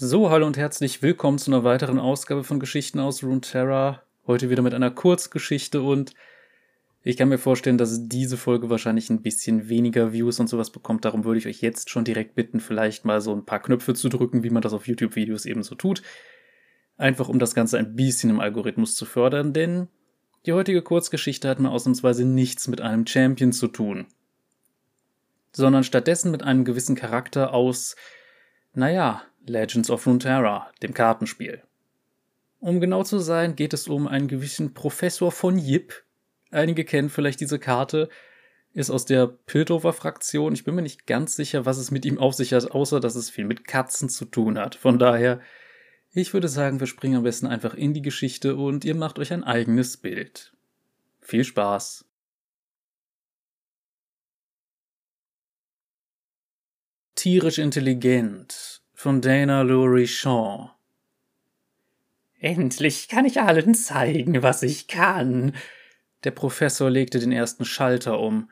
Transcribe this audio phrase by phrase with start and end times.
[0.00, 4.04] So, hallo und herzlich willkommen zu einer weiteren Ausgabe von Geschichten aus Runeterra.
[4.28, 6.14] Heute wieder mit einer Kurzgeschichte und
[7.02, 11.04] ich kann mir vorstellen, dass diese Folge wahrscheinlich ein bisschen weniger Views und sowas bekommt.
[11.04, 14.08] Darum würde ich euch jetzt schon direkt bitten, vielleicht mal so ein paar Knöpfe zu
[14.08, 16.02] drücken, wie man das auf YouTube-Videos eben so tut.
[16.96, 19.88] Einfach um das Ganze ein bisschen im Algorithmus zu fördern, denn
[20.46, 24.06] die heutige Kurzgeschichte hat mal ausnahmsweise nichts mit einem Champion zu tun.
[25.50, 27.96] Sondern stattdessen mit einem gewissen Charakter aus,
[28.74, 31.62] naja, Legends of Runeterra, dem Kartenspiel.
[32.60, 36.04] Um genau zu sein, geht es um einen gewissen Professor von Yip.
[36.50, 38.08] Einige kennen vielleicht diese Karte,
[38.72, 40.54] ist aus der Piltover-Fraktion.
[40.54, 43.14] Ich bin mir nicht ganz sicher, was es mit ihm auf sich hat, außer dass
[43.14, 44.74] es viel mit Katzen zu tun hat.
[44.74, 45.40] Von daher,
[46.12, 49.32] ich würde sagen, wir springen am besten einfach in die Geschichte und ihr macht euch
[49.32, 50.52] ein eigenes Bild.
[51.20, 52.04] Viel Spaß!
[57.14, 60.70] Tierisch intelligent von Dana Lurie Shaw
[62.40, 65.52] Endlich kann ich allen zeigen, was ich kann.
[66.24, 68.50] Der Professor legte den ersten Schalter um.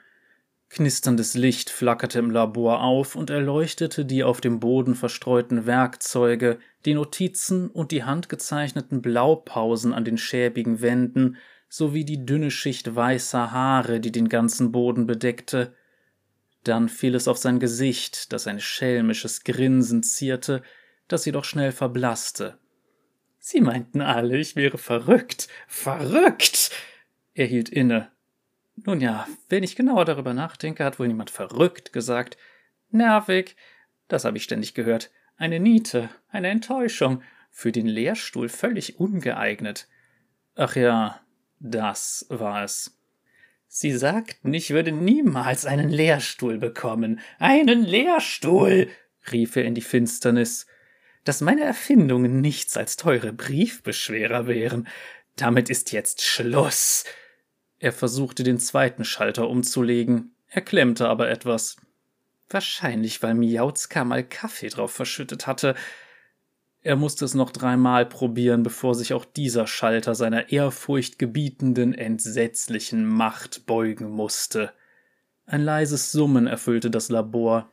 [0.68, 6.94] Knisterndes Licht flackerte im Labor auf und erleuchtete die auf dem Boden verstreuten Werkzeuge, die
[6.94, 13.98] Notizen und die handgezeichneten Blaupausen an den schäbigen Wänden sowie die dünne Schicht weißer Haare,
[13.98, 15.74] die den ganzen Boden bedeckte.
[16.66, 20.62] Dann fiel es auf sein Gesicht, das ein schelmisches Grinsen zierte,
[21.06, 22.58] das jedoch schnell verblasste.
[23.38, 25.46] Sie meinten alle, ich wäre verrückt.
[25.68, 26.72] Verrückt!
[27.34, 28.10] Er hielt inne.
[28.74, 32.36] Nun ja, wenn ich genauer darüber nachdenke, hat wohl niemand verrückt gesagt.
[32.90, 33.54] Nervig.
[34.08, 35.12] Das habe ich ständig gehört.
[35.36, 37.22] Eine Niete, eine Enttäuschung.
[37.52, 39.86] Für den Lehrstuhl völlig ungeeignet.
[40.56, 41.20] Ach ja,
[41.60, 42.95] das war es.
[43.78, 47.20] Sie sagten, ich würde niemals einen Lehrstuhl bekommen.
[47.38, 48.88] Einen Lehrstuhl!
[49.30, 50.66] rief er in die Finsternis
[51.26, 54.86] dass meine Erfindungen nichts als teure Briefbeschwerer wären.
[55.34, 57.04] Damit ist jetzt Schluss.
[57.78, 61.76] Er versuchte den zweiten Schalter umzulegen, er klemmte aber etwas.
[62.48, 65.74] Wahrscheinlich, weil Miauzka mal Kaffee drauf verschüttet hatte.
[66.86, 73.66] Er musste es noch dreimal probieren, bevor sich auch dieser Schalter seiner ehrfurchtgebietenden, entsetzlichen Macht
[73.66, 74.70] beugen musste.
[75.46, 77.68] Ein leises Summen erfüllte das Labor.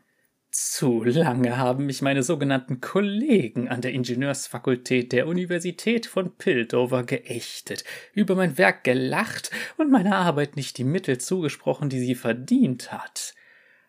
[0.50, 7.84] Zu lange haben mich meine sogenannten Kollegen an der Ingenieursfakultät der Universität von Piltover geächtet,
[8.16, 13.35] über mein Werk gelacht und meiner Arbeit nicht die Mittel zugesprochen, die sie verdient hat.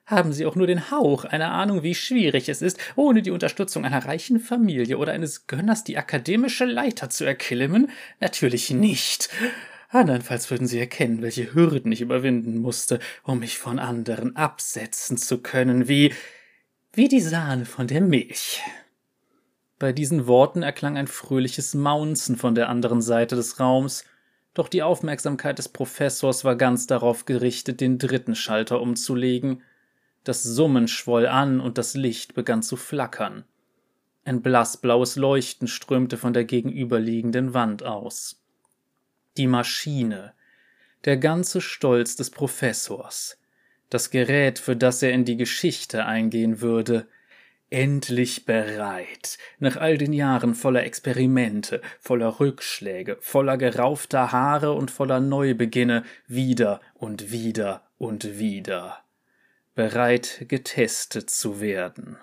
[0.07, 3.87] Haben Sie auch nur den Hauch einer Ahnung, wie schwierig es ist, ohne die Unterstützung
[3.87, 7.91] einer reichen Familie oder eines Gönners die akademische Leiter zu erklimmen?
[8.21, 9.31] Natürlich nicht.
[9.89, 15.39] Andernfalls würden Sie erkennen, welche Hürden ich überwinden musste, um mich von anderen absetzen zu
[15.39, 16.13] können, wie
[16.93, 18.63] wie die Sahne von der Milch.
[19.81, 24.05] Bei diesen Worten erklang ein fröhliches Maunzen von der anderen Seite des Raums,
[24.53, 29.63] doch die Aufmerksamkeit des Professors war ganz darauf gerichtet, den dritten Schalter umzulegen.
[30.25, 33.45] Das Summen schwoll an und das Licht begann zu flackern.
[34.25, 38.41] Ein blassblaues Leuchten strömte von der gegenüberliegenden Wand aus.
[39.37, 40.33] Die Maschine,
[41.05, 43.39] der ganze Stolz des Professors,
[43.91, 47.07] das Gerät, für das er in die Geschichte eingehen würde,
[47.69, 55.21] endlich bereit, nach all den Jahren voller Experimente, voller Rückschläge, voller geraufter Haare und voller
[55.21, 59.04] Neubeginne, wieder und wieder und wieder,
[59.75, 62.17] bereit getestet zu werden.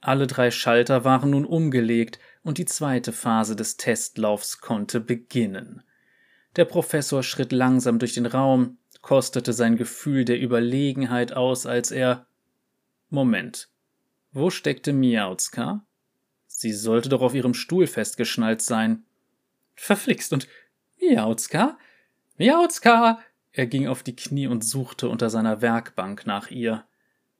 [0.00, 5.82] Alle drei Schalter waren nun umgelegt und die zweite Phase des Testlaufs konnte beginnen.
[6.56, 12.26] Der Professor schritt langsam durch den Raum, kostete sein Gefühl der Überlegenheit aus, als er
[13.10, 13.68] Moment.
[14.32, 15.84] Wo steckte Miauzka?
[16.46, 19.04] Sie sollte doch auf ihrem Stuhl festgeschnallt sein.
[19.74, 20.48] Verflixt und
[21.00, 21.78] Miauzka?
[22.38, 23.20] Miauzka!
[23.52, 26.84] Er ging auf die Knie und suchte unter seiner Werkbank nach ihr.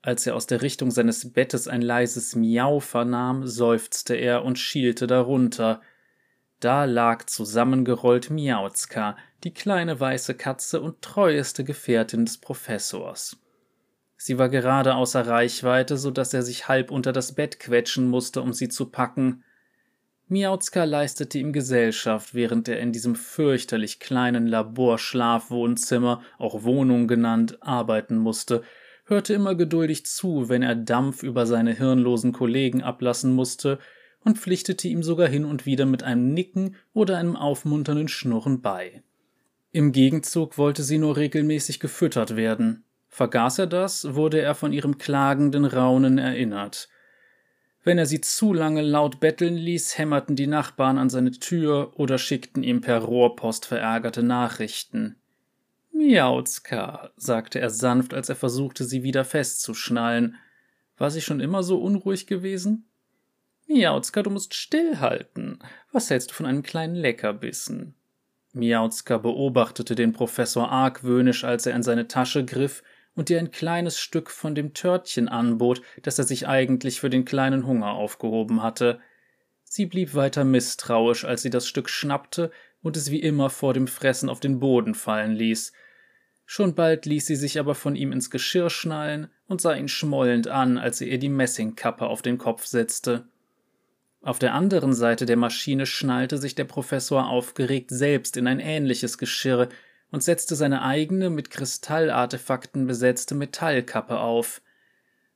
[0.02, 5.06] Als er aus der Richtung seines Bettes ein leises Miau vernahm, seufzte er und schielte
[5.06, 5.80] darunter.
[6.60, 13.38] Da lag zusammengerollt Miauzka, die kleine weiße Katze und treueste Gefährtin des Professors.
[14.16, 18.42] Sie war gerade außer Reichweite, so dass er sich halb unter das Bett quetschen musste,
[18.42, 19.42] um sie zu packen.
[20.32, 28.16] Miauzka leistete ihm Gesellschaft, während er in diesem fürchterlich kleinen Laborschlafwohnzimmer, auch Wohnung genannt, arbeiten
[28.16, 28.62] musste,
[29.04, 33.78] hörte immer geduldig zu, wenn er Dampf über seine hirnlosen Kollegen ablassen musste,
[34.24, 39.02] und pflichtete ihm sogar hin und wieder mit einem Nicken oder einem aufmunternden Schnurren bei.
[39.70, 42.84] Im Gegenzug wollte sie nur regelmäßig gefüttert werden.
[43.08, 46.88] Vergaß er das, wurde er von ihrem klagenden Raunen erinnert.
[47.84, 52.16] Wenn er sie zu lange laut betteln ließ, hämmerten die Nachbarn an seine Tür oder
[52.18, 55.16] schickten ihm per Rohrpost verärgerte Nachrichten.
[55.92, 60.36] Miauzka, sagte er sanft, als er versuchte, sie wieder festzuschnallen.
[60.96, 62.86] War sie schon immer so unruhig gewesen?
[63.66, 65.58] Miauzka, du musst stillhalten.
[65.90, 67.94] Was hältst du von einem kleinen Leckerbissen?
[68.52, 72.82] Miauzka beobachtete den Professor argwöhnisch, als er in seine Tasche griff
[73.14, 77.24] und ihr ein kleines Stück von dem Törtchen anbot, das er sich eigentlich für den
[77.24, 79.00] kleinen Hunger aufgehoben hatte.
[79.64, 82.50] Sie blieb weiter misstrauisch, als sie das Stück schnappte
[82.82, 85.72] und es wie immer vor dem Fressen auf den Boden fallen ließ.
[86.44, 90.48] Schon bald ließ sie sich aber von ihm ins Geschirr schnallen und sah ihn schmollend
[90.48, 93.26] an, als er ihr die Messingkappe auf den Kopf setzte.
[94.20, 99.18] Auf der anderen Seite der Maschine schnallte sich der Professor aufgeregt selbst in ein ähnliches
[99.18, 99.68] Geschirr
[100.12, 104.62] und setzte seine eigene mit Kristallartefakten besetzte Metallkappe auf.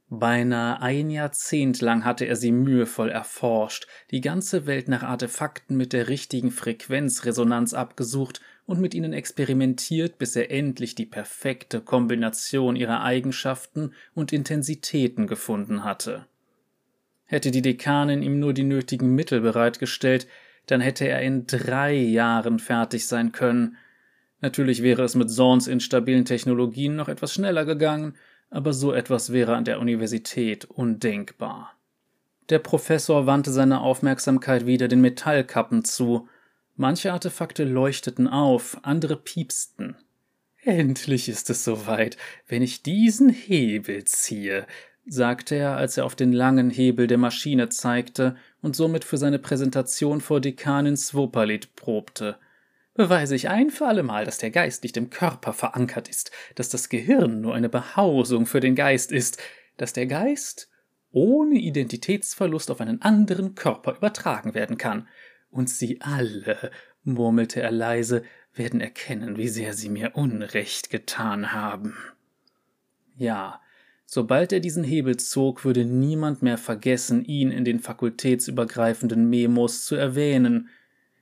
[0.08, 5.92] Beinahe ein Jahrzehnt lang hatte er sie mühevoll erforscht, die ganze Welt nach Artefakten mit
[5.92, 13.02] der richtigen Frequenzresonanz abgesucht und mit ihnen experimentiert, bis er endlich die perfekte Kombination ihrer
[13.02, 16.26] Eigenschaften und Intensitäten gefunden hatte.
[17.24, 20.28] Hätte die Dekanin ihm nur die nötigen Mittel bereitgestellt,
[20.66, 23.76] dann hätte er in drei Jahren fertig sein können,
[24.40, 28.14] Natürlich wäre es mit Zorns instabilen Technologien noch etwas schneller gegangen,
[28.50, 31.74] aber so etwas wäre an der Universität undenkbar.
[32.48, 36.28] Der Professor wandte seine Aufmerksamkeit wieder den Metallkappen zu.
[36.76, 39.96] Manche Artefakte leuchteten auf, andere piepsten.
[40.62, 42.16] Endlich ist es soweit,
[42.46, 44.66] wenn ich diesen Hebel ziehe,
[45.06, 49.38] sagte er, als er auf den langen Hebel der Maschine zeigte und somit für seine
[49.38, 52.36] Präsentation vor Dekanin Swopalit probte
[52.96, 56.88] beweise ich ein für allemal, dass der Geist nicht im Körper verankert ist, dass das
[56.88, 59.40] Gehirn nur eine Behausung für den Geist ist,
[59.76, 60.70] dass der Geist
[61.12, 65.08] ohne Identitätsverlust auf einen anderen Körper übertragen werden kann.
[65.50, 66.70] Und sie alle,
[67.04, 68.22] murmelte er leise,
[68.52, 71.96] werden erkennen, wie sehr sie mir Unrecht getan haben.
[73.16, 73.60] Ja,
[74.04, 79.94] sobald er diesen Hebel zog, würde niemand mehr vergessen, ihn in den fakultätsübergreifenden Memos zu
[79.94, 80.68] erwähnen,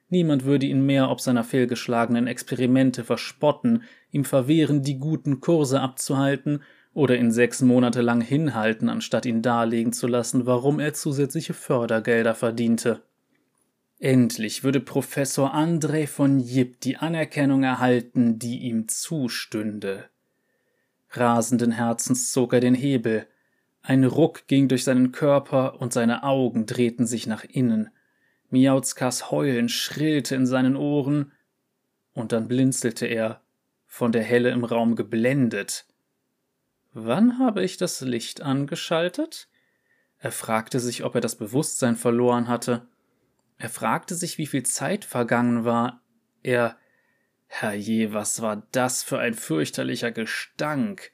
[0.09, 6.63] Niemand würde ihn mehr ob seiner fehlgeschlagenen Experimente verspotten, ihm verwehren, die guten Kurse abzuhalten
[6.93, 12.35] oder ihn sechs Monate lang hinhalten, anstatt ihn darlegen zu lassen, warum er zusätzliche Fördergelder
[12.35, 13.03] verdiente.
[13.99, 20.05] Endlich würde Professor André von Jipp die Anerkennung erhalten, die ihm zustünde.
[21.11, 23.27] Rasenden Herzens zog er den Hebel.
[23.83, 27.91] Ein Ruck ging durch seinen Körper und seine Augen drehten sich nach innen.
[28.55, 31.33] Miauzkas Heulen schrillte in seinen Ohren,
[32.13, 33.43] und dann blinzelte er,
[33.85, 35.87] von der Helle im Raum geblendet.
[36.93, 39.49] Wann habe ich das Licht angeschaltet?
[40.19, 42.87] Er fragte sich, ob er das Bewusstsein verloren hatte.
[43.59, 46.03] Er fragte sich, wie viel Zeit vergangen war.
[46.45, 46.79] Er
[47.47, 51.11] Herrje, was war das für ein fürchterlicher Gestank.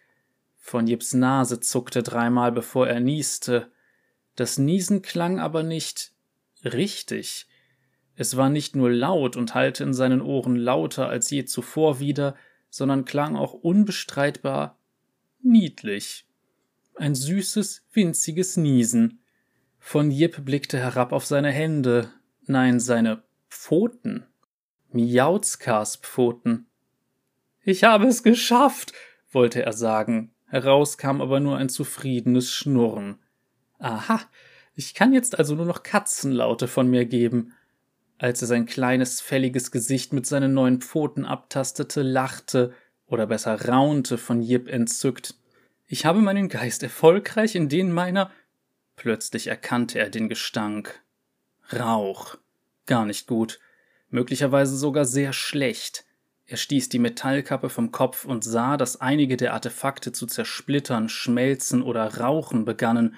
[0.58, 3.72] Von Jips Nase zuckte dreimal, bevor er nieste.
[4.36, 6.12] Das Niesen klang aber nicht
[6.64, 7.46] richtig.
[8.16, 12.36] Es war nicht nur laut und hallte in seinen Ohren lauter als je zuvor wieder,
[12.68, 14.78] sondern klang auch unbestreitbar
[15.42, 16.26] niedlich.
[16.96, 19.20] Ein süßes, winziges Niesen.
[19.78, 22.12] Von Jip blickte herab auf seine Hände,
[22.46, 24.26] nein, seine Pfoten.
[24.93, 26.67] Miauzkas Pfoten.
[27.62, 28.93] Ich habe es geschafft,
[29.31, 33.19] wollte er sagen, heraus kam aber nur ein zufriedenes Schnurren.
[33.79, 34.20] Aha,
[34.81, 37.53] ich kann jetzt also nur noch Katzenlaute von mir geben.
[38.17, 42.72] Als er sein kleines, fälliges Gesicht mit seinen neuen Pfoten abtastete, lachte,
[43.06, 45.34] oder besser raunte von Jip entzückt.
[45.87, 48.31] Ich habe meinen Geist erfolgreich in den meiner.
[48.96, 51.03] Plötzlich erkannte er den Gestank.
[51.75, 52.39] Rauch.
[52.87, 53.60] Gar nicht gut.
[54.08, 56.06] Möglicherweise sogar sehr schlecht.
[56.46, 61.82] Er stieß die Metallkappe vom Kopf und sah, dass einige der Artefakte zu zersplittern, schmelzen
[61.82, 63.15] oder rauchen begannen,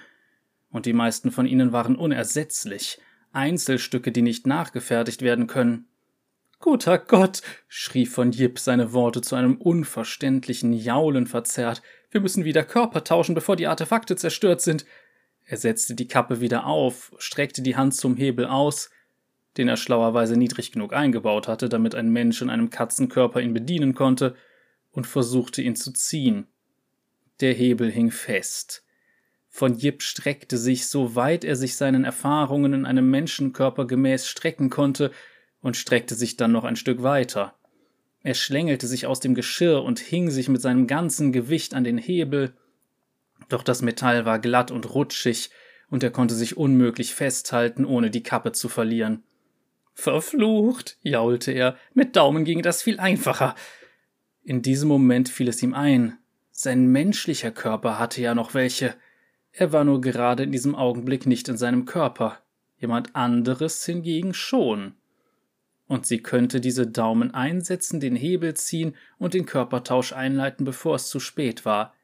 [0.73, 2.99] und die meisten von ihnen waren unersetzlich,
[3.33, 5.87] Einzelstücke, die nicht nachgefertigt werden können.
[6.59, 11.83] Guter Gott, schrie von Jip seine Worte zu einem unverständlichen Jaulen verzerrt.
[12.11, 14.87] Wir müssen wieder Körper tauschen, bevor die Artefakte zerstört sind.
[15.45, 18.91] Er setzte die Kappe wieder auf, streckte die Hand zum Hebel aus,
[19.57, 23.95] den er schlauerweise niedrig genug eingebaut hatte, damit ein Mensch in einem Katzenkörper ihn bedienen
[23.95, 24.35] konnte,
[24.93, 26.47] und versuchte ihn zu ziehen.
[27.41, 28.85] Der Hebel hing fest.
[29.55, 34.71] Von Jip streckte sich, so weit er sich seinen Erfahrungen in einem Menschenkörper gemäß strecken
[34.71, 35.13] konnte,
[35.61, 37.55] und streckte sich dann noch ein Stück weiter.
[38.23, 41.99] Er schlängelte sich aus dem Geschirr und hing sich mit seinem ganzen Gewicht an den
[41.99, 42.55] Hebel,
[43.51, 45.51] doch das Metall war glatt und rutschig,
[45.91, 49.23] und er konnte sich unmöglich festhalten, ohne die Kappe zu verlieren.
[49.93, 53.55] Verflucht, jaulte er, mit Daumen ging das viel einfacher.
[54.43, 56.17] In diesem Moment fiel es ihm ein,
[56.53, 58.95] sein menschlicher Körper hatte ja noch welche.
[59.53, 62.39] Er war nur gerade in diesem Augenblick nicht in seinem Körper,
[62.79, 64.95] jemand anderes hingegen schon.
[65.87, 71.09] Und sie könnte diese Daumen einsetzen, den Hebel ziehen und den Körpertausch einleiten, bevor es
[71.09, 71.95] zu spät war.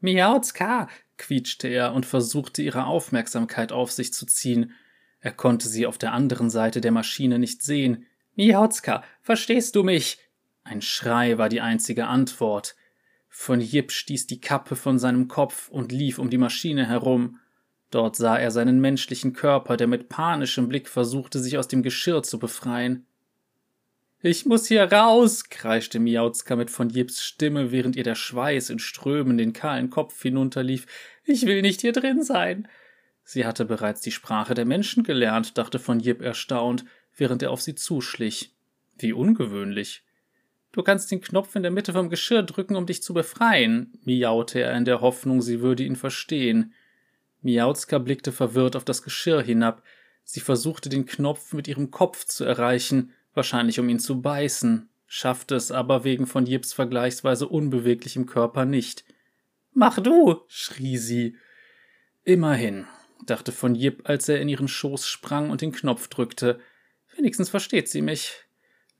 [0.00, 4.72] Miauzka, quietschte er und versuchte ihre Aufmerksamkeit auf sich zu ziehen.
[5.18, 8.06] Er konnte sie auf der anderen Seite der Maschine nicht sehen.
[8.36, 10.18] Miauzka, verstehst du mich?
[10.62, 12.76] Ein Schrei war die einzige Antwort.
[13.36, 17.40] Von Jip stieß die Kappe von seinem Kopf und lief um die Maschine herum.
[17.90, 22.22] Dort sah er seinen menschlichen Körper, der mit panischem Blick versuchte, sich aus dem Geschirr
[22.22, 23.06] zu befreien.
[24.22, 28.78] Ich muss hier raus, kreischte Miauzka mit von Jips Stimme, während ihr der Schweiß in
[28.78, 30.86] Strömen den kahlen Kopf hinunterlief.
[31.24, 32.68] Ich will nicht hier drin sein.
[33.24, 36.84] Sie hatte bereits die Sprache der Menschen gelernt, dachte von Jip erstaunt,
[37.16, 38.54] während er auf sie zuschlich.
[38.96, 40.03] Wie ungewöhnlich.
[40.74, 44.58] Du kannst den Knopf in der Mitte vom Geschirr drücken, um dich zu befreien, miaute
[44.58, 46.74] er in der Hoffnung, sie würde ihn verstehen.
[47.42, 49.84] Miauzka blickte verwirrt auf das Geschirr hinab.
[50.24, 55.54] Sie versuchte den Knopf mit ihrem Kopf zu erreichen, wahrscheinlich um ihn zu beißen, schaffte
[55.54, 59.04] es aber wegen von Jips vergleichsweise unbeweglichem Körper nicht.
[59.74, 61.36] Mach du, schrie sie.
[62.24, 62.88] Immerhin,
[63.26, 66.58] dachte von Jip, als er in ihren Schoß sprang und den Knopf drückte.
[67.14, 68.43] Wenigstens versteht sie mich.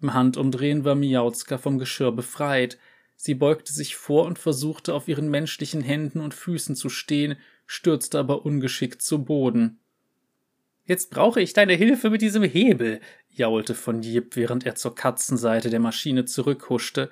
[0.00, 2.78] Im Handumdrehen war Miauzka vom Geschirr befreit.
[3.16, 7.36] Sie beugte sich vor und versuchte auf ihren menschlichen Händen und Füßen zu stehen,
[7.66, 9.78] stürzte aber ungeschickt zu Boden.
[10.84, 15.70] Jetzt brauche ich deine Hilfe mit diesem Hebel, jaulte von Jip, während er zur Katzenseite
[15.70, 17.10] der Maschine zurückhuschte.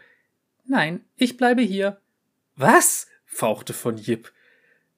[0.65, 2.01] Nein, ich bleibe hier.
[2.55, 3.07] Was?
[3.25, 4.31] fauchte von Jip.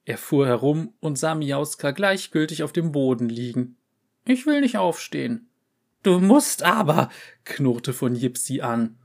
[0.05, 3.77] Er fuhr herum und sah Miauska gleichgültig auf dem Boden liegen.
[4.27, 5.49] Ich will nicht aufstehen.
[6.05, 7.09] Du musst aber,
[7.45, 8.99] knurrte von Jipsi an.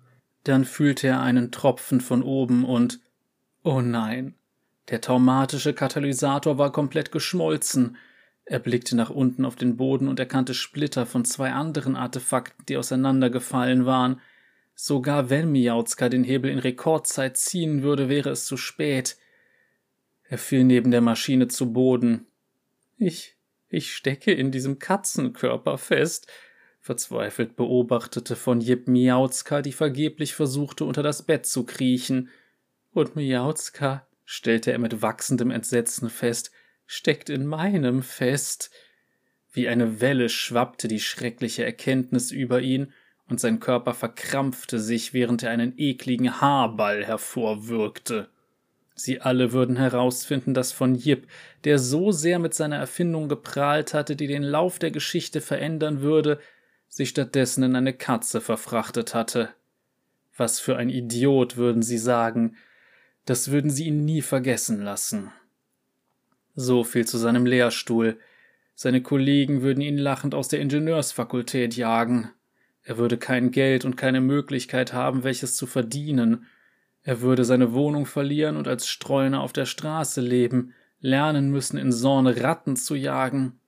[0.44, 3.00] Dann fühlte er einen Tropfen von oben und
[3.63, 4.36] Oh nein.
[4.89, 7.96] Der traumatische Katalysator war komplett geschmolzen.
[8.44, 12.75] Er blickte nach unten auf den Boden und erkannte Splitter von zwei anderen Artefakten, die
[12.75, 14.20] auseinandergefallen waren.
[14.75, 19.18] Sogar wenn Miauzka den Hebel in Rekordzeit ziehen würde, wäre es zu spät.
[20.24, 22.27] Er fiel neben der Maschine zu Boden.
[22.98, 23.38] Ich,
[23.70, 26.27] ich stecke in diesem Katzenkörper fest,
[26.79, 32.29] Verzweifelt beobachtete von Jip Miauzka, die vergeblich versuchte, unter das Bett zu kriechen.
[32.91, 36.51] Und Miauzka, stellte er mit wachsendem Entsetzen fest,
[36.86, 38.71] steckt in meinem fest.
[39.51, 42.93] Wie eine Welle schwappte die schreckliche Erkenntnis über ihn,
[43.27, 48.29] und sein Körper verkrampfte sich, während er einen ekligen Haarball hervorwürgte.
[48.95, 51.27] Sie alle würden herausfinden, dass von Jip,
[51.63, 56.39] der so sehr mit seiner Erfindung geprahlt hatte, die den Lauf der Geschichte verändern würde,
[56.89, 59.50] sich stattdessen in eine Katze verfrachtet hatte.
[60.36, 62.58] Was für ein Idiot, würden sie sagen,
[63.25, 65.31] das würden sie ihn nie vergessen lassen.
[66.55, 68.17] So viel zu seinem Lehrstuhl.
[68.74, 72.31] Seine Kollegen würden ihn lachend aus der Ingenieursfakultät jagen.
[72.81, 76.48] Er würde kein Geld und keine Möglichkeit haben, welches zu verdienen.
[77.03, 81.91] Er würde seine Wohnung verlieren und als Streuner auf der Straße leben, lernen müssen, in
[81.91, 83.60] Sorne Ratten zu jagen.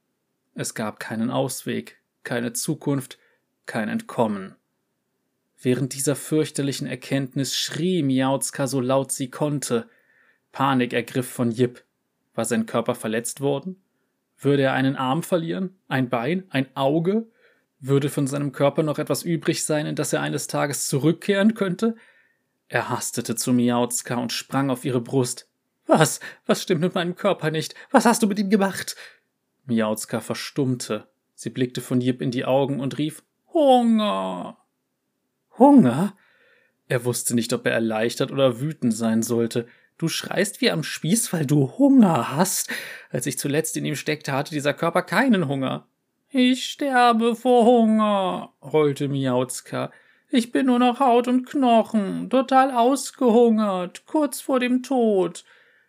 [0.55, 3.17] Es gab keinen Ausweg keine Zukunft,
[3.65, 4.55] kein Entkommen.
[5.61, 9.87] Während dieser fürchterlichen Erkenntnis schrie Miauzka so laut sie konnte.
[10.51, 11.83] Panik ergriff von Jip.
[12.33, 13.81] War sein Körper verletzt worden?
[14.39, 15.77] Würde er einen Arm verlieren?
[15.87, 16.45] Ein Bein?
[16.49, 17.27] Ein Auge?
[17.79, 21.95] Würde von seinem Körper noch etwas übrig sein, in das er eines Tages zurückkehren könnte?
[22.67, 25.47] Er hastete zu Miauzka und sprang auf ihre Brust.
[25.85, 26.19] Was?
[26.45, 27.75] Was stimmt mit meinem Körper nicht?
[27.91, 28.95] Was hast du mit ihm gemacht?
[29.65, 31.07] Miauzka verstummte.
[31.41, 34.57] Sie blickte von Jip in die Augen und rief Hunger.
[35.57, 36.15] Hunger?
[36.87, 39.67] Er wusste nicht, ob er erleichtert oder wütend sein sollte.
[39.97, 42.69] Du schreist wie am Spieß, weil du Hunger hast.
[43.09, 45.87] Als ich zuletzt in ihm steckte, hatte dieser Körper keinen Hunger.
[46.29, 49.91] Ich sterbe vor Hunger, heulte Miauzka.
[50.29, 55.43] Ich bin nur noch Haut und Knochen, total ausgehungert, kurz vor dem Tod.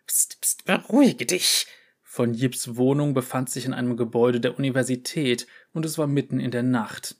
[0.07, 1.67] Psst, psst, beruhige dich,
[2.13, 6.51] von Jips Wohnung befand sich in einem Gebäude der Universität und es war mitten in
[6.51, 7.15] der Nacht.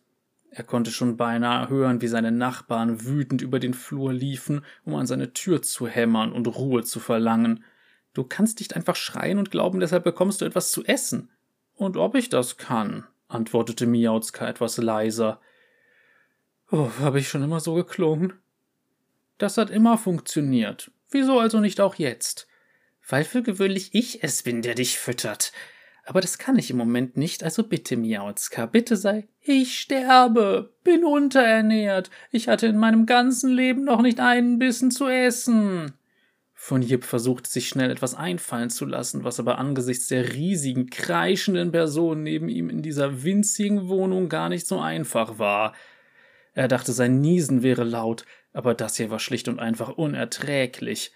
[0.51, 5.07] Er konnte schon beinahe hören, wie seine Nachbarn wütend über den Flur liefen, um an
[5.07, 7.63] seine Tür zu hämmern und Ruhe zu verlangen.
[8.13, 11.31] Du kannst nicht einfach schreien und glauben, deshalb bekommst du etwas zu essen.
[11.73, 15.41] Und ob ich das kann, antwortete Miauzka etwas leiser.
[16.71, 18.33] Oh, habe ich schon immer so geklungen?
[19.39, 20.91] Das hat immer funktioniert.
[21.09, 22.47] Wieso also nicht auch jetzt?
[23.07, 25.51] Weil für gewöhnlich ich es bin, der dich füttert.
[26.05, 29.27] aber das kann ich im Moment nicht, also bitte, Miauzka, bitte sei.
[29.39, 35.07] Ich sterbe, bin unterernährt, ich hatte in meinem ganzen Leben noch nicht einen Bissen zu
[35.07, 35.93] essen.
[36.65, 41.73] Von Jip versuchte sich schnell etwas einfallen zu lassen, was aber angesichts der riesigen, kreischenden
[41.73, 45.73] Person neben ihm in dieser winzigen Wohnung gar nicht so einfach war.
[46.53, 51.11] Er dachte, sein Niesen wäre laut, aber das hier war schlicht und einfach unerträglich.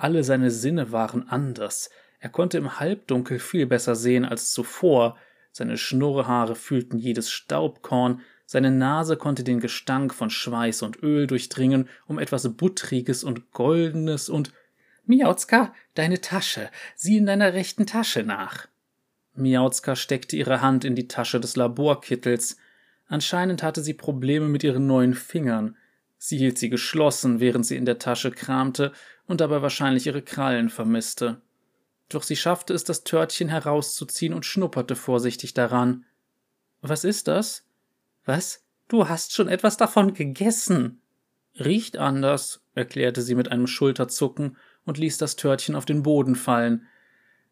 [0.00, 1.90] Alle seine Sinne waren anders.
[2.20, 5.18] Er konnte im Halbdunkel viel besser sehen als zuvor,
[5.52, 11.86] seine Schnurrhaare fühlten jedes Staubkorn, seine Nase konnte den Gestank von Schweiß und Öl durchdringen,
[12.06, 14.54] um etwas Buttriges und Goldenes und
[15.04, 18.68] Miauzka, deine Tasche, sieh in deiner rechten Tasche nach.
[19.34, 22.56] Miauzka steckte ihre Hand in die Tasche des Laborkittels.
[23.06, 25.76] Anscheinend hatte sie Probleme mit ihren neuen Fingern.
[26.16, 28.92] Sie hielt sie geschlossen, während sie in der Tasche kramte
[29.30, 31.40] und dabei wahrscheinlich ihre Krallen vermisste
[32.10, 36.04] doch sie schaffte es, das Törtchen herauszuziehen und schnupperte vorsichtig daran.
[36.82, 37.64] Was ist das?
[38.24, 38.64] Was?
[38.88, 41.00] Du hast schon etwas davon gegessen.
[41.58, 46.86] Riecht anders, erklärte sie mit einem Schulterzucken und ließ das Törtchen auf den Boden fallen.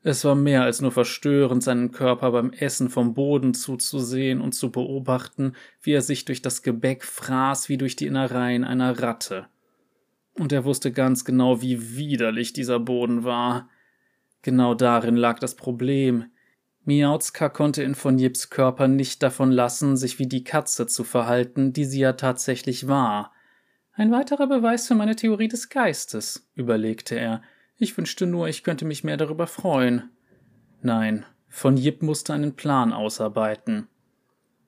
[0.02, 4.70] Es war mehr als nur verstörend, seinen Körper beim Essen vom Boden zuzusehen und zu
[4.70, 9.46] beobachten, wie er sich durch das Gebäck fraß wie durch die Innereien einer Ratte.
[10.38, 13.68] Und er wusste ganz genau, wie widerlich dieser Boden war.
[14.42, 16.26] Genau darin lag das Problem.
[16.84, 21.72] Miauzka konnte in von Jips Körper nicht davon lassen, sich wie die Katze zu verhalten,
[21.72, 23.32] die sie ja tatsächlich war.
[23.92, 27.42] Ein weiterer Beweis für meine Theorie des Geistes, überlegte er.
[27.76, 30.10] Ich wünschte nur, ich könnte mich mehr darüber freuen.
[30.80, 33.88] Nein, von Jip musste einen Plan ausarbeiten.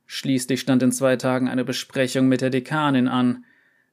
[0.06, 3.44] Schließlich stand in zwei Tagen eine Besprechung mit der Dekanin an.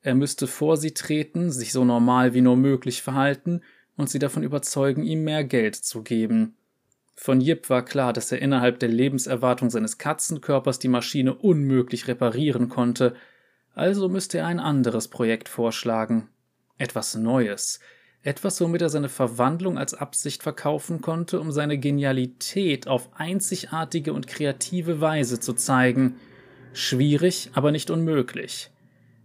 [0.07, 3.59] Er müsste vor sie treten, sich so normal wie nur möglich verhalten
[3.97, 6.55] und sie davon überzeugen, ihm mehr Geld zu geben.
[7.13, 12.69] Von Jip war klar, dass er innerhalb der Lebenserwartung seines Katzenkörpers die Maschine unmöglich reparieren
[12.69, 13.15] konnte,
[13.75, 16.29] also müsste er ein anderes Projekt vorschlagen.
[16.77, 17.81] Etwas Neues.
[18.24, 24.25] Etwas, womit er seine Verwandlung als Absicht verkaufen konnte, um seine Genialität auf einzigartige und
[24.25, 26.15] kreative Weise zu zeigen.
[26.72, 28.72] Schwierig, aber nicht unmöglich.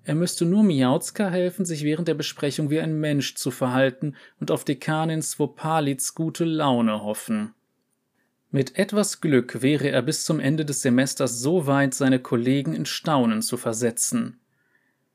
[0.05, 4.51] Er müsste nur Miauzka helfen, sich während der Besprechung wie ein Mensch zu verhalten und
[4.51, 7.55] auf Dekanin Svopalits gute Laune hoffen.
[8.51, 12.85] Mit etwas Glück wäre er bis zum Ende des Semesters so weit, seine Kollegen in
[12.85, 14.41] Staunen zu versetzen.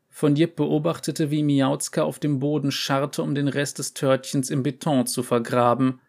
[0.10, 4.64] Von Jip beobachtete, wie Miauzka auf dem Boden scharrte, um den Rest des Törtchens im
[4.64, 6.00] Beton zu vergraben.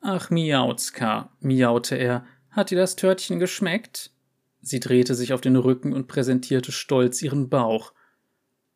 [0.00, 4.11] Ach, Miauzka, miaute er, hat dir das Törtchen geschmeckt?
[4.62, 7.92] Sie drehte sich auf den Rücken und präsentierte stolz ihren Bauch.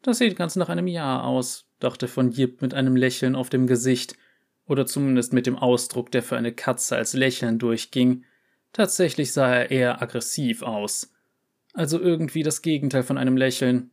[0.03, 3.67] Das sieht ganz nach einem Jahr aus, dachte von Jip mit einem Lächeln auf dem
[3.67, 4.17] Gesicht,
[4.67, 8.25] oder zumindest mit dem Ausdruck, der für eine Katze als Lächeln durchging.
[8.73, 11.13] Tatsächlich sah er eher aggressiv aus.
[11.73, 13.91] Also irgendwie das Gegenteil von einem Lächeln.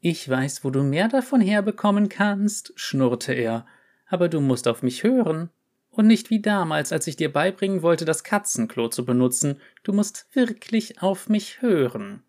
[0.00, 3.66] Ich weiß, wo du mehr davon herbekommen kannst, schnurrte er,
[4.06, 5.50] aber du musst auf mich hören.
[5.90, 9.60] Und nicht wie damals, als ich dir beibringen wollte, das Katzenklo zu benutzen.
[9.82, 12.22] Du musst wirklich auf mich hören.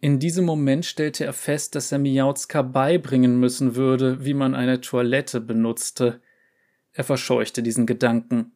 [0.00, 4.80] In diesem Moment stellte er fest, dass er Miauzka beibringen müssen würde, wie man eine
[4.80, 6.20] Toilette benutzte.
[6.92, 8.52] Er verscheuchte diesen Gedanken.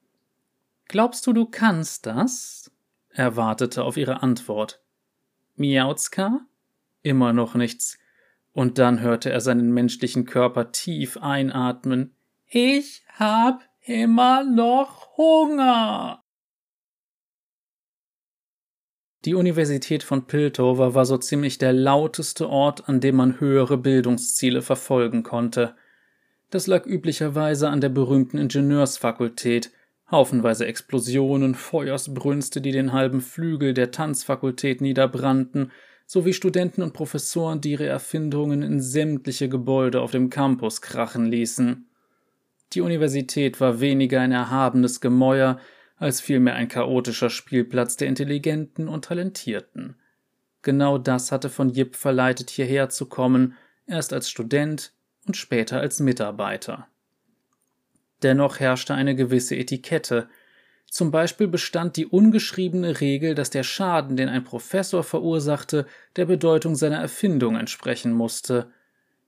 [0.88, 2.70] Glaubst du, du kannst das?
[3.10, 4.82] Er wartete auf ihre Antwort.
[5.56, 6.40] Miauzka?
[7.02, 7.98] Immer noch nichts.
[8.52, 12.14] Und dann hörte er seinen menschlichen Körper tief einatmen.
[12.46, 16.22] Ich hab immer noch Hunger.
[19.24, 24.60] Die Universität von Piltover war so ziemlich der lauteste Ort, an dem man höhere Bildungsziele
[24.60, 25.74] verfolgen konnte.
[26.50, 29.70] Das lag üblicherweise an der berühmten Ingenieursfakultät,
[30.10, 35.72] haufenweise Explosionen, Feuersbrünste, die den halben Flügel der Tanzfakultät niederbrannten,
[36.06, 41.88] sowie Studenten und Professoren, die ihre Erfindungen in sämtliche Gebäude auf dem Campus krachen ließen.
[42.72, 45.60] Die Universität war weniger ein erhabenes Gemäuer
[45.96, 49.96] als vielmehr ein chaotischer Spielplatz der Intelligenten und Talentierten.
[50.62, 53.54] Genau das hatte von Jip verleitet, hierher zu kommen,
[53.86, 54.92] erst als Student
[55.26, 56.88] und später als Mitarbeiter.
[58.22, 60.28] Dennoch herrschte eine gewisse Etikette.
[60.90, 66.74] Zum Beispiel bestand die ungeschriebene Regel, dass der Schaden, den ein Professor verursachte, der Bedeutung
[66.74, 68.72] seiner Erfindung entsprechen musste–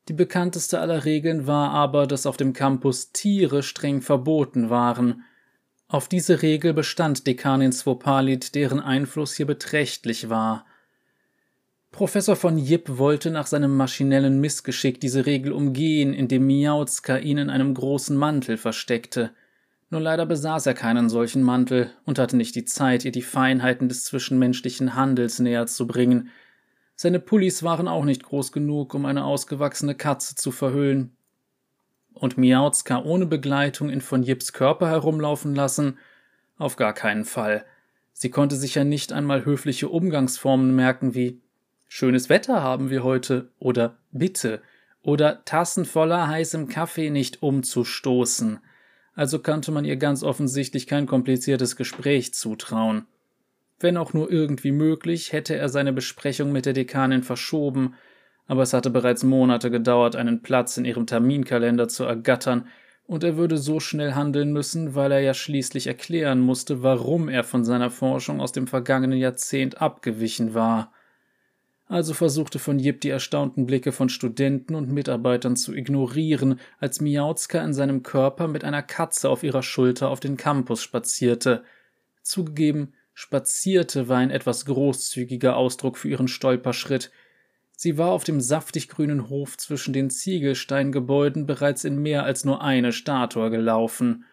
[0.09, 5.25] die bekannteste aller Regeln war aber, dass auf dem Campus Tiere streng verboten waren.
[5.89, 10.65] Auf diese Regel bestand Dekanin Svopalit, deren Einfluss hier beträchtlich war.
[11.91, 17.49] Professor von Jipp wollte nach seinem maschinellen Missgeschick diese Regel umgehen, indem Miauzka ihn in
[17.49, 19.31] einem großen Mantel versteckte.
[19.89, 23.89] Nur leider besaß er keinen solchen Mantel und hatte nicht die Zeit, ihr die Feinheiten
[23.89, 26.31] des zwischenmenschlichen Handels näher zu bringen.
[26.97, 31.17] Seine Pullis waren auch nicht groß genug, um eine ausgewachsene Katze zu verhüllen.
[32.13, 35.99] Und Miauzka ohne Begleitung in von Jips Körper herumlaufen lassen?
[36.59, 37.65] Auf gar keinen Fall.
[38.13, 41.41] Sie konnte sich ja nicht einmal höfliche Umgangsformen merken wie
[41.89, 44.61] Schönes Wetter haben wir heute oder Bitte
[45.03, 48.59] oder Tassen voller heißem Kaffee nicht umzustoßen
[49.17, 53.07] also konnte man ihr ganz offensichtlich kein kompliziertes Gespräch zutrauen.
[53.79, 57.95] Wenn auch nur irgendwie möglich, hätte er seine Besprechung mit der Dekanin verschoben,
[58.47, 62.69] aber es hatte bereits Monate gedauert, einen Platz in ihrem Terminkalender zu ergattern,
[63.09, 67.45] und er würde so schnell handeln müssen, weil er ja schließlich erklären musste, warum er
[67.45, 70.91] von seiner Forschung aus dem vergangenen Jahrzehnt abgewichen war
[71.89, 77.65] also versuchte von Jip die erstaunten Blicke von Studenten und Mitarbeitern zu ignorieren, als Miauzka
[77.65, 81.63] in seinem Körper mit einer Katze auf ihrer Schulter auf den Campus spazierte.
[82.23, 87.11] Zugegeben, spazierte war ein etwas großzügiger Ausdruck für ihren Stolperschritt.
[87.75, 92.63] Sie war auf dem saftig grünen Hof zwischen den Ziegelsteingebäuden bereits in mehr als nur
[92.63, 94.27] eine Statue gelaufen.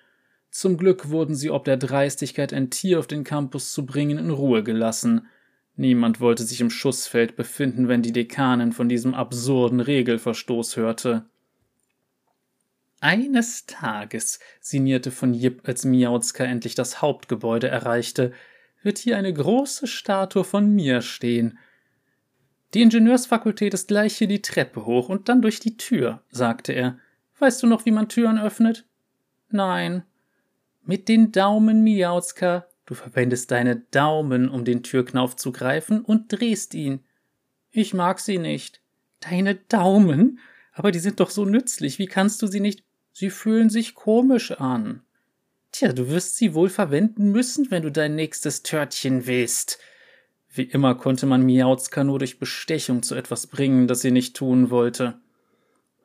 [0.52, 4.30] Zum Glück wurden sie ob der Dreistigkeit, ein Tier auf den Campus zu bringen, in
[4.30, 5.28] Ruhe gelassen.
[5.78, 11.26] Niemand wollte sich im Schussfeld befinden, wenn die Dekanin von diesem absurden Regelverstoß hörte.
[13.00, 18.34] Eines Tages, sinnierte von Jip, als Miauzka endlich das Hauptgebäude erreichte,
[18.84, 21.58] wird hier eine große Statue von mir stehen.
[22.74, 26.98] Die Ingenieursfakultät ist gleich hier die Treppe hoch und dann durch die Tür, sagte er.
[27.40, 28.86] Weißt du noch, wie man Türen öffnet?
[29.50, 30.04] Nein.
[30.84, 36.74] Mit den Daumen, Miauzka, Du verwendest deine Daumen, um den Türknauf zu greifen und drehst
[36.74, 37.00] ihn.
[37.72, 38.82] Ich mag sie nicht.
[39.22, 40.40] Deine Daumen?
[40.74, 41.98] Aber die sind doch so nützlich.
[41.98, 42.84] Wie kannst du sie nicht?
[43.14, 45.02] Sie fühlen sich komisch an.
[45.74, 49.80] Tja, du wirst sie wohl verwenden müssen, wenn du dein nächstes Törtchen willst.
[50.54, 54.70] Wie immer konnte man Miauzka nur durch Bestechung zu etwas bringen, das sie nicht tun
[54.70, 55.16] wollte.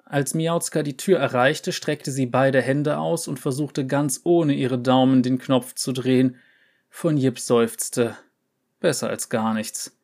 [0.06, 4.78] Als Miauzka die Tür erreichte, streckte sie beide Hände aus und versuchte ganz ohne ihre
[4.78, 6.36] Daumen den Knopf zu drehen,
[6.88, 8.16] von Jip seufzte.
[8.80, 9.94] Besser als gar nichts.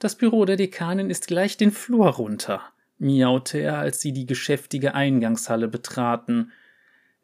[0.00, 2.60] Das Büro der Dekanin ist gleich den Flur runter,
[2.98, 6.50] miaute er, als sie die geschäftige Eingangshalle betraten.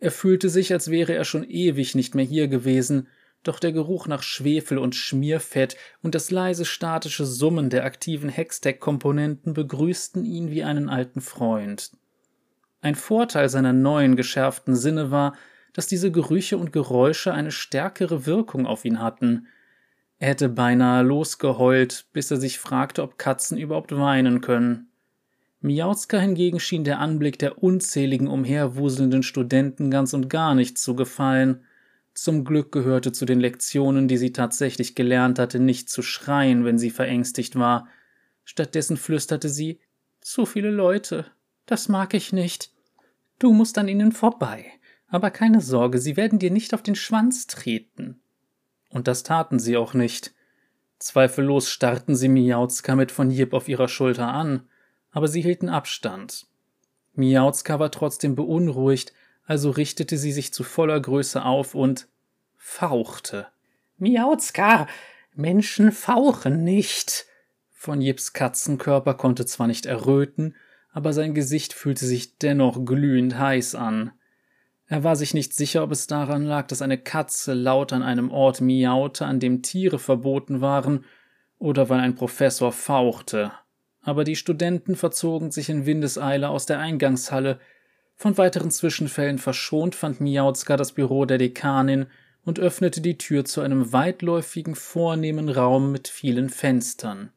[0.01, 3.09] Er fühlte sich, als wäre er schon ewig nicht mehr hier gewesen,
[3.43, 9.55] doch der Geruch nach Schwefel und Schmierfett und das leise statische Summen der aktiven Hextech-Komponenten
[9.55, 11.93] begrüßten ihn wie einen alten Freund.
[12.83, 15.35] Ein Vorteil seiner neuen geschärften Sinne war,
[15.73, 19.47] dass diese Gerüche und Geräusche eine stärkere Wirkung auf ihn hatten.
[20.19, 24.89] Er hätte beinahe losgeheult, bis er sich fragte, ob Katzen überhaupt weinen können.
[25.62, 31.64] Miauzka hingegen schien der Anblick der unzähligen umherwuselnden Studenten ganz und gar nicht zu gefallen.
[32.14, 36.79] Zum Glück gehörte zu den Lektionen, die sie tatsächlich gelernt hatte, nicht zu schreien, wenn
[36.79, 37.88] sie verängstigt war.
[38.44, 39.81] Stattdessen flüsterte sie
[40.20, 41.27] Zu viele Leute.
[41.66, 42.70] Das mag ich nicht.
[43.38, 44.66] Du musst an ihnen vorbei.
[45.09, 48.20] Aber keine Sorge, sie werden dir nicht auf den Schwanz treten.
[48.90, 50.33] Und das taten sie auch nicht.
[50.99, 54.68] Zweifellos starrten sie Miauzka mit von Jip auf ihrer Schulter an,
[55.11, 56.46] aber sie hielten Abstand.
[57.14, 59.12] Miauzka war trotzdem beunruhigt,
[59.44, 62.09] also richtete sie sich zu voller Größe auf und
[62.57, 63.49] fauchte.
[63.99, 64.87] Miauzka,
[65.35, 67.27] Menschen fauchen nicht.
[67.70, 70.55] Von Jips Katzenkörper konnte zwar nicht erröten,
[70.92, 74.12] aber sein Gesicht fühlte sich dennoch glühend heiß an.
[74.87, 78.31] Er war sich nicht sicher, ob es daran lag, dass eine Katze laut an einem
[78.31, 81.05] Ort miaute, an dem Tiere verboten waren,
[81.59, 83.53] oder weil ein Professor fauchte.
[84.11, 87.61] Aber die Studenten verzogen sich in Windeseile aus der Eingangshalle.
[88.16, 92.07] Von weiteren Zwischenfällen verschont fand Miauzka das Büro der Dekanin
[92.44, 97.31] und öffnete die Tür zu einem weitläufigen, vornehmen Raum mit vielen Fenstern.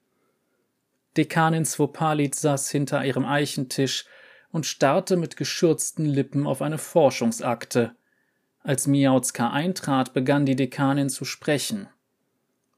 [1.15, 4.05] Dekanin Svopalit saß hinter ihrem Eichentisch
[4.51, 7.95] und starrte mit geschürzten Lippen auf eine Forschungsakte.
[8.63, 11.87] Als Miauzka eintrat, begann die Dekanin zu sprechen.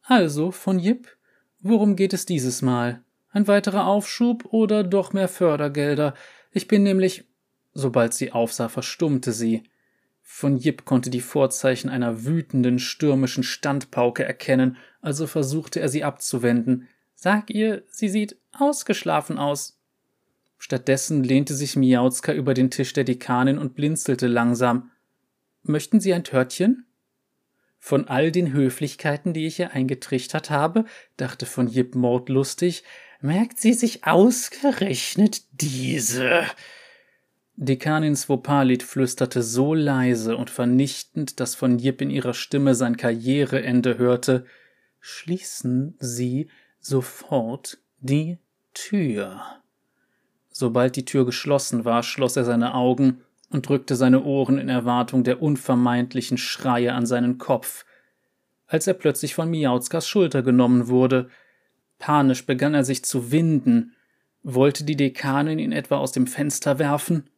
[0.03, 1.15] Also, von Jip,
[1.61, 3.04] worum geht es dieses Mal?
[3.35, 6.13] Ein weiterer Aufschub oder doch mehr Fördergelder?
[6.53, 7.25] Ich bin nämlich.
[7.73, 9.63] Sobald sie aufsah, verstummte sie.
[10.21, 16.87] Von Jip konnte die Vorzeichen einer wütenden, stürmischen Standpauke erkennen, also versuchte er sie abzuwenden.
[17.13, 19.81] Sag ihr, sie sieht ausgeschlafen aus.
[20.57, 24.91] Stattdessen lehnte sich Miauzka über den Tisch der Dekanin und blinzelte langsam.
[25.61, 26.85] Möchten Sie ein Törtchen?
[27.79, 30.85] Von all den Höflichkeiten, die ich ihr eingetrichtert habe,
[31.17, 32.85] dachte von Jip mordlustig,
[33.21, 36.43] merkt sie sich ausgerechnet diese.
[37.57, 43.97] Dekanin Svopalit flüsterte so leise und vernichtend, dass von Jip in ihrer Stimme sein Karriereende
[43.97, 44.45] hörte,
[44.99, 46.49] schließen Sie
[46.79, 48.39] sofort die
[48.73, 49.41] Tür.
[50.51, 55.23] Sobald die Tür geschlossen war, schloss er seine Augen und drückte seine Ohren in Erwartung
[55.23, 57.85] der unvermeidlichen Schreie an seinen Kopf.
[58.67, 61.29] Als er plötzlich von Miauzkas Schulter genommen wurde,
[61.99, 63.93] panisch begann er sich zu winden.
[64.43, 67.29] Wollte die Dekanin ihn etwa aus dem Fenster werfen?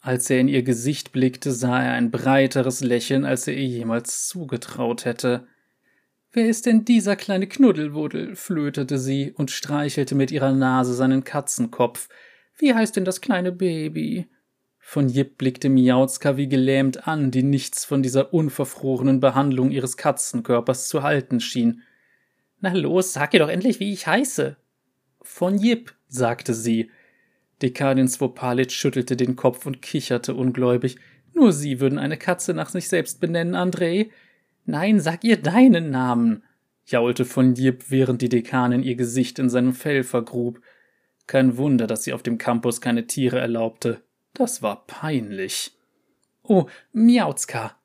[0.00, 4.28] Als er in ihr Gesicht blickte, sah er ein breiteres Lächeln, als er ihr jemals
[4.28, 5.46] zugetraut hätte.
[6.32, 8.36] Wer ist denn dieser kleine Knuddelwuddel?
[8.36, 12.08] flötete sie und streichelte mit ihrer Nase seinen Katzenkopf.
[12.56, 14.28] Wie heißt denn das kleine Baby?
[14.78, 20.88] Von Jip blickte Miauzka wie gelähmt an, die nichts von dieser unverfrorenen Behandlung ihres Katzenkörpers
[20.88, 21.82] zu halten schien.
[22.60, 24.56] Na los, sag ihr doch endlich, wie ich heiße.
[25.22, 26.90] Von Jip, sagte sie,
[27.62, 30.96] Dekadin Svopalic schüttelte den Kopf und kicherte ungläubig.
[31.34, 34.10] Nur Sie würden eine Katze nach sich selbst benennen, André.
[34.64, 36.42] Nein, sag ihr deinen Namen,
[36.86, 40.60] jaulte von Jip, während die Dekanin ihr Gesicht in seinem Fell vergrub.
[41.26, 44.02] Kein Wunder, dass sie auf dem Campus keine Tiere erlaubte.
[44.34, 45.72] Das war peinlich.
[46.42, 47.77] Oh, Miauzka.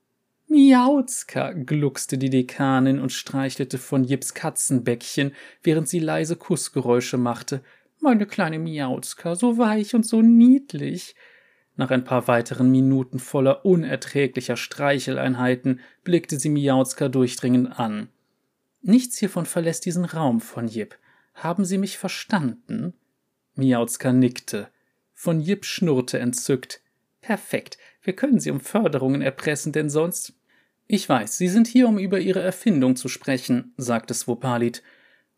[0.47, 7.61] Miauzka, gluckste die Dekanin und streichelte von Jips Katzenbäckchen, während sie leise Kussgeräusche machte.
[7.99, 11.15] Meine kleine Miauzka, so weich und so niedlich.
[11.75, 18.09] Nach ein paar weiteren Minuten voller unerträglicher Streicheleinheiten blickte sie Miauzka durchdringend an.
[18.81, 20.97] Nichts hiervon verlässt diesen Raum von Jip.
[21.33, 22.93] Haben Sie mich verstanden?
[23.55, 24.69] Miauzka nickte.
[25.13, 26.81] Von Jip schnurrte entzückt.
[27.21, 27.77] Perfekt.
[28.03, 30.33] Wir können Sie um Förderungen erpressen, denn sonst.
[30.85, 34.83] Ich weiß, Sie sind hier, um über Ihre Erfindung zu sprechen, sagte Swopalit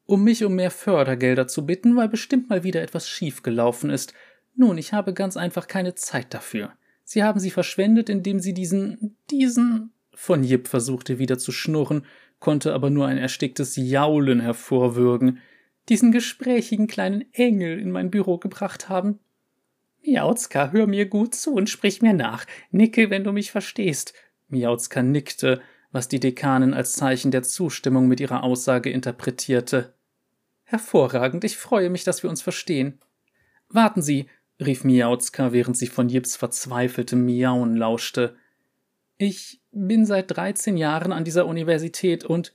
[0.05, 4.13] um mich um mehr Fördergelder zu bitten, weil bestimmt mal wieder etwas schiefgelaufen ist.
[4.55, 6.73] Nun, ich habe ganz einfach keine Zeit dafür.
[7.03, 9.91] Sie haben sie verschwendet, indem sie diesen, diesen.
[10.13, 12.05] Von Jip versuchte wieder zu schnurren,
[12.39, 15.39] konnte aber nur ein ersticktes Jaulen hervorwürgen.
[15.89, 19.19] Diesen gesprächigen kleinen Engel in mein Büro gebracht haben.
[20.05, 22.45] Miauzka, hör mir gut zu und sprich mir nach.
[22.71, 24.13] Nicke, wenn du mich verstehst.
[24.47, 29.93] Miauzka nickte, was die Dekanin als Zeichen der Zustimmung mit ihrer Aussage interpretierte.
[30.63, 32.99] Hervorragend, ich freue mich, dass wir uns verstehen.
[33.69, 34.27] Warten Sie,
[34.59, 38.35] rief Miauzka, während sie von Jips verzweifeltem Miauen lauschte.
[39.17, 42.53] Ich bin seit dreizehn Jahren an dieser Universität und.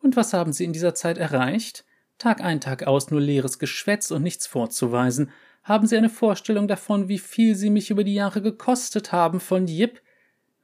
[0.00, 1.84] Und was haben Sie in dieser Zeit erreicht?
[2.18, 5.30] Tag ein, Tag aus nur leeres Geschwätz und nichts vorzuweisen.
[5.66, 9.66] Haben Sie eine Vorstellung davon, wie viel Sie mich über die Jahre gekostet haben von
[9.66, 10.00] Jip?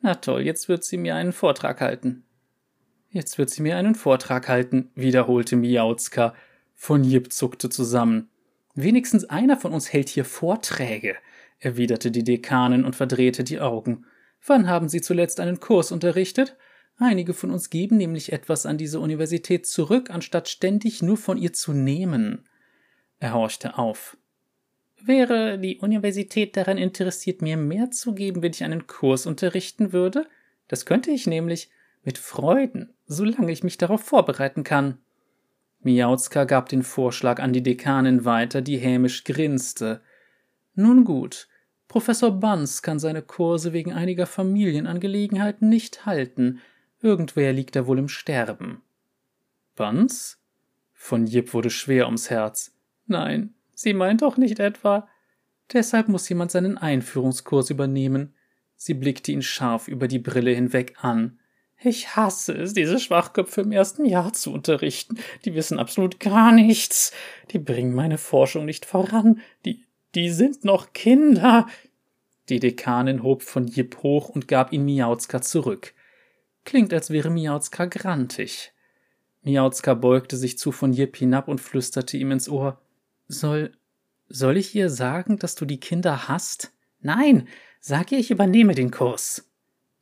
[0.01, 2.23] Na toll, jetzt wird sie mir einen Vortrag halten.
[3.11, 6.35] Jetzt wird sie mir einen Vortrag halten, wiederholte Miauzka,
[6.77, 8.31] von Jip zuckte zusammen.
[8.77, 11.17] Wenigstens einer von uns hält hier Vorträge,
[11.59, 14.07] erwiderte die Dekanin und verdrehte die Augen.
[14.47, 16.57] Wann haben Sie zuletzt einen Kurs unterrichtet?
[16.97, 21.53] Einige von uns geben nämlich etwas an diese Universität zurück, anstatt ständig nur von ihr
[21.53, 22.49] zu nehmen.
[23.19, 24.17] Er horchte auf.
[25.05, 30.29] Wäre die Universität daran interessiert, mir mehr zu geben, wenn ich einen Kurs unterrichten würde?
[30.69, 31.71] Das könnte ich nämlich
[32.05, 34.99] mit Freuden, solange ich mich darauf vorbereiten kann.
[35.81, 40.03] Miauzka gab den Vorschlag an die Dekanin weiter, die hämisch grinste.
[40.75, 41.49] Nun gut,
[41.89, 46.61] Professor Bunce kann seine Kurse wegen einiger Familienangelegenheiten nicht halten.
[47.01, 48.83] Irgendwer liegt da wohl im Sterben.
[49.75, 50.39] Bunce?
[50.93, 52.73] Von Jip wurde schwer ums Herz.
[53.07, 55.09] Nein, sie meint doch nicht etwa.
[55.73, 58.35] Deshalb muss jemand seinen Einführungskurs übernehmen.
[58.77, 61.39] Sie blickte ihn scharf über die Brille hinweg an.
[61.85, 65.19] Ich hasse es, diese Schwachköpfe im ersten Jahr zu unterrichten.
[65.45, 67.13] Die wissen absolut gar nichts.
[67.51, 69.41] Die bringen meine Forschung nicht voran.
[69.65, 71.67] Die, die sind noch Kinder.
[72.49, 75.95] Die Dekanin hob von Jip hoch und gab ihn Miauzka zurück.
[76.65, 78.73] Klingt, als wäre Miauzka grantig.
[79.43, 82.82] Miauzka beugte sich zu von Jip hinab und flüsterte ihm ins Ohr.
[83.33, 83.73] Soll,
[84.29, 86.71] soll ich ihr sagen, dass du die Kinder hast?
[87.01, 87.49] Nein,
[87.81, 89.51] sag ihr, ich übernehme den Kurs.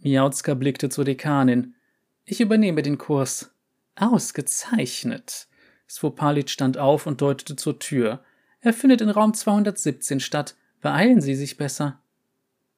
[0.01, 1.77] Miauzka blickte zur Dekanin.
[2.25, 3.55] Ich übernehme den Kurs.
[3.95, 5.47] Ausgezeichnet.
[5.89, 8.25] Svopalic stand auf und deutete zur Tür.
[8.61, 10.57] Er findet in Raum 217 statt.
[10.81, 12.03] Beeilen Sie sich besser.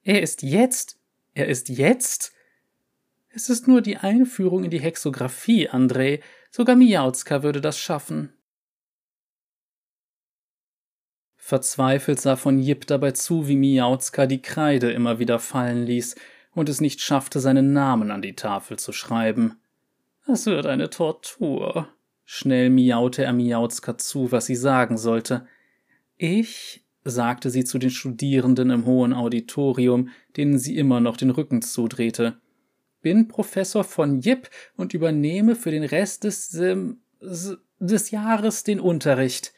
[0.03, 0.99] Er ist jetzt?
[1.33, 2.35] Er ist jetzt?
[3.31, 6.21] Es ist nur die Einführung in die Hexographie, André.
[6.51, 8.35] Sogar Miauzka würde das schaffen.
[11.45, 16.15] Verzweifelt sah von Jip dabei zu, wie Miauzka die Kreide immer wieder fallen ließ,
[16.55, 19.57] und es nicht schaffte, seinen Namen an die Tafel zu schreiben.
[20.29, 21.89] Es wird eine Tortur.
[22.25, 25.45] Schnell miaute er Miauzka zu, was sie sagen sollte.
[26.17, 31.61] Ich sagte sie zu den Studierenden im hohen Auditorium, denen sie immer noch den Rücken
[31.61, 32.41] zudrehte.
[33.01, 36.51] Bin Professor von Jipp und übernehme für den Rest des,
[37.81, 39.53] des Jahres den Unterricht.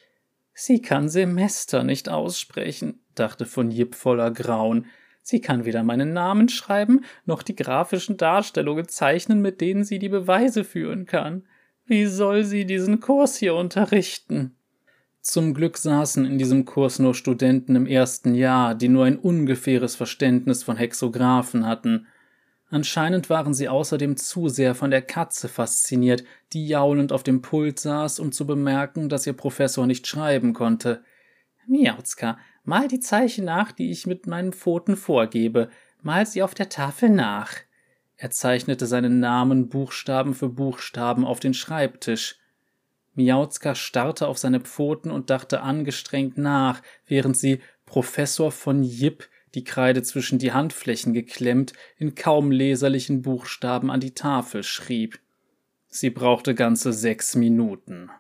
[0.54, 4.86] Sie kann Semester nicht aussprechen, dachte von Jipp voller Grauen.
[5.20, 10.08] Sie kann weder meinen Namen schreiben, noch die grafischen Darstellungen zeichnen, mit denen sie die
[10.08, 11.44] Beweise führen kann.
[11.86, 14.56] Wie soll sie diesen Kurs hier unterrichten?
[15.20, 19.96] Zum Glück saßen in diesem Kurs nur Studenten im ersten Jahr, die nur ein ungefähres
[19.96, 22.06] Verständnis von Hexographen hatten.
[22.70, 27.78] Anscheinend waren sie außerdem zu sehr von der Katze fasziniert, die jaulend auf dem Pult
[27.78, 31.04] saß, um zu bemerken, dass ihr Professor nicht schreiben konnte.
[31.66, 35.70] Miauzka, mal die Zeichen nach, die ich mit meinen Pfoten vorgebe,
[36.02, 37.52] mal sie auf der Tafel nach.
[38.16, 42.38] Er zeichnete seinen Namen Buchstaben für Buchstaben auf den Schreibtisch.
[43.14, 49.64] Miauzka starrte auf seine Pfoten und dachte angestrengt nach, während sie Professor von Jipp, die
[49.64, 55.20] Kreide zwischen die Handflächen geklemmt, in kaum leserlichen Buchstaben an die Tafel schrieb.
[55.88, 58.10] Sie brauchte ganze sechs Minuten.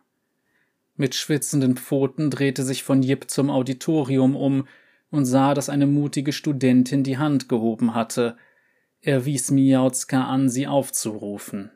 [0.96, 4.68] Mit schwitzenden Pfoten drehte sich von Jipp zum Auditorium um
[5.10, 8.36] und sah, dass eine mutige Studentin die Hand gehoben hatte.
[9.00, 11.70] Er wies Miauzka an, sie aufzurufen.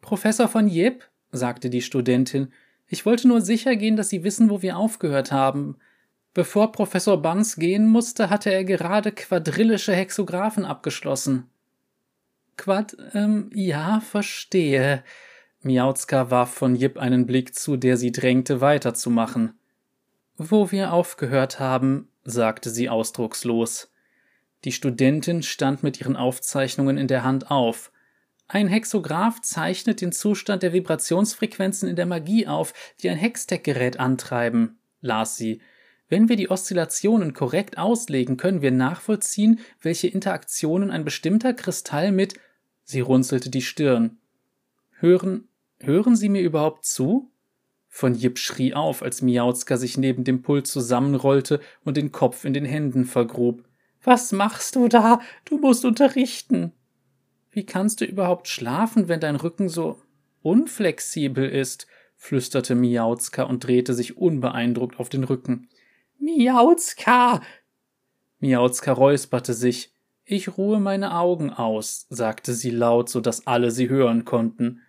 [0.00, 1.08] Professor von Jipp?
[1.32, 2.52] sagte die Studentin.
[2.86, 5.76] Ich wollte nur sicher gehen, dass Sie wissen, wo wir aufgehört haben.
[6.34, 11.50] Bevor Professor Banks gehen musste, hatte er gerade quadrillische Hexographen abgeschlossen.
[12.56, 15.02] Quad, ähm, ja, verstehe.
[15.62, 19.58] Miauzka warf von Jip einen Blick zu, der sie drängte, weiterzumachen.
[20.36, 23.90] Wo wir aufgehört haben, sagte sie ausdruckslos.
[24.64, 27.90] Die Studentin stand mit ihren Aufzeichnungen in der Hand auf.
[28.48, 34.78] Ein Hexograph zeichnet den Zustand der Vibrationsfrequenzen in der Magie auf, die ein Hextech-Gerät antreiben,
[35.00, 35.60] las sie.
[36.08, 42.34] Wenn wir die Oszillationen korrekt auslegen, können wir nachvollziehen, welche Interaktionen ein bestimmter Kristall mit.
[42.84, 44.18] Sie runzelte die Stirn.
[44.98, 45.48] Hören,
[45.80, 47.30] hören Sie mir überhaupt zu?
[47.88, 52.54] Von Jip schrie auf, als Miauzka sich neben dem Pult zusammenrollte und den Kopf in
[52.54, 53.64] den Händen vergrub.
[54.02, 55.20] Was machst du da?
[55.44, 56.72] Du musst unterrichten.
[57.50, 60.00] Wie kannst du überhaupt schlafen, wenn dein Rücken so
[60.42, 61.86] unflexibel ist?
[62.20, 65.68] flüsterte Miauzka und drehte sich unbeeindruckt auf den Rücken.
[66.18, 67.40] Miauzka!
[68.40, 69.92] Miauzka räusperte sich.
[70.24, 74.82] Ich ruhe meine Augen aus, sagte sie laut, so dass alle sie hören konnten.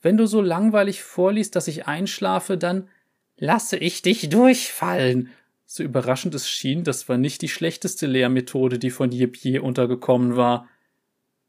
[0.00, 2.88] Wenn du so langweilig vorliest, dass ich einschlafe, dann
[3.36, 5.30] lasse ich dich durchfallen.
[5.66, 10.36] So überraschend es schien, das war nicht die schlechteste Lehrmethode, die von Jip je untergekommen
[10.36, 10.68] war.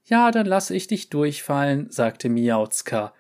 [0.06, 3.14] Ja, dann lasse ich dich durchfallen, sagte Miauzka.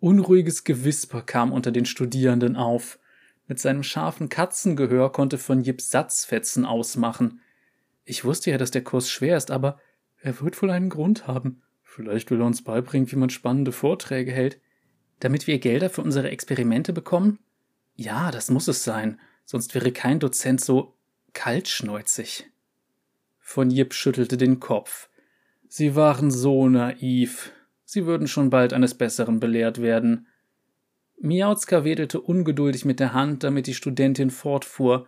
[0.00, 2.98] Unruhiges Gewisper kam unter den Studierenden auf.
[3.46, 7.40] Mit seinem scharfen Katzengehör konnte von Jip Satzfetzen ausmachen.
[8.04, 9.78] Ich wusste ja, dass der Kurs schwer ist, aber
[10.20, 11.62] er wird wohl einen Grund haben.
[11.82, 14.60] Vielleicht will er uns beibringen, wie man spannende Vorträge hält.
[15.20, 17.38] Damit wir Gelder für unsere Experimente bekommen?
[17.94, 20.96] Ja, das muss es sein, sonst wäre kein Dozent so
[21.34, 22.50] kaltschnäuzig.
[23.38, 25.08] Von Jip schüttelte den Kopf.
[25.68, 27.52] Sie waren so naiv.
[27.84, 30.26] Sie würden schon bald eines Besseren belehrt werden.
[31.20, 35.06] Miauzka wedelte ungeduldig mit der Hand, damit die Studentin fortfuhr.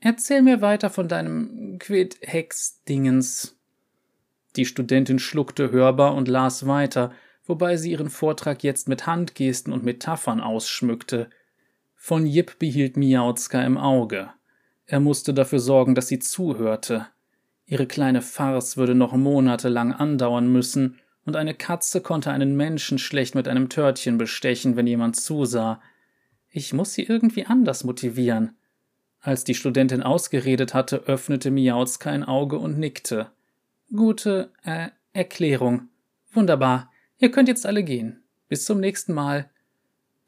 [0.00, 3.56] Erzähl mir weiter von deinem Quid-Hex-Dingens.
[4.56, 7.12] Die Studentin schluckte hörbar und las weiter,
[7.44, 11.28] wobei sie ihren Vortrag jetzt mit Handgesten und Metaphern ausschmückte.
[11.96, 14.30] Von Jip behielt Miauzka im Auge.
[14.86, 17.08] Er musste dafür sorgen, dass sie zuhörte.
[17.66, 23.34] Ihre kleine Farce würde noch monatelang andauern müssen, und eine Katze konnte einen Menschen schlecht
[23.34, 25.78] mit einem Törtchen bestechen, wenn jemand zusah.
[26.50, 28.56] Ich muss sie irgendwie anders motivieren.
[29.20, 33.30] Als die Studentin ausgeredet hatte, öffnete Miauzka ein Auge und nickte.
[33.94, 35.90] Gute, äh, Erklärung.
[36.32, 36.90] Wunderbar.
[37.18, 38.22] Ihr könnt jetzt alle gehen.
[38.48, 39.50] Bis zum nächsten Mal.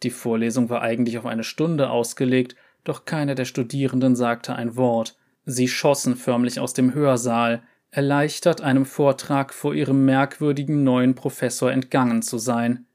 [0.03, 5.17] Die Vorlesung war eigentlich auf eine Stunde ausgelegt, doch keiner der Studierenden sagte ein Wort.
[5.47, 12.23] Sie schossen förmlich aus dem Hörsaal, erleichtert einem Vortrag vor ihrem merkwürdigen neuen Professor entgangen
[12.23, 12.87] zu sein.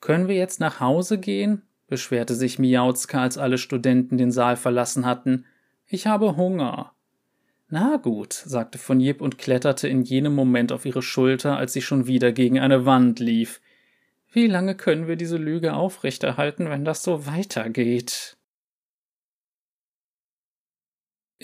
[0.00, 1.62] Können wir jetzt nach Hause gehen?
[1.86, 5.44] beschwerte sich Miauzka, als alle Studenten den Saal verlassen hatten.
[5.86, 6.92] Ich habe Hunger.
[7.68, 11.82] Na gut, sagte von Jip und kletterte in jenem Moment auf ihre Schulter, als sie
[11.82, 13.60] schon wieder gegen eine Wand lief.
[14.32, 18.33] Wie lange können wir diese Lüge aufrechterhalten, wenn das so weitergeht?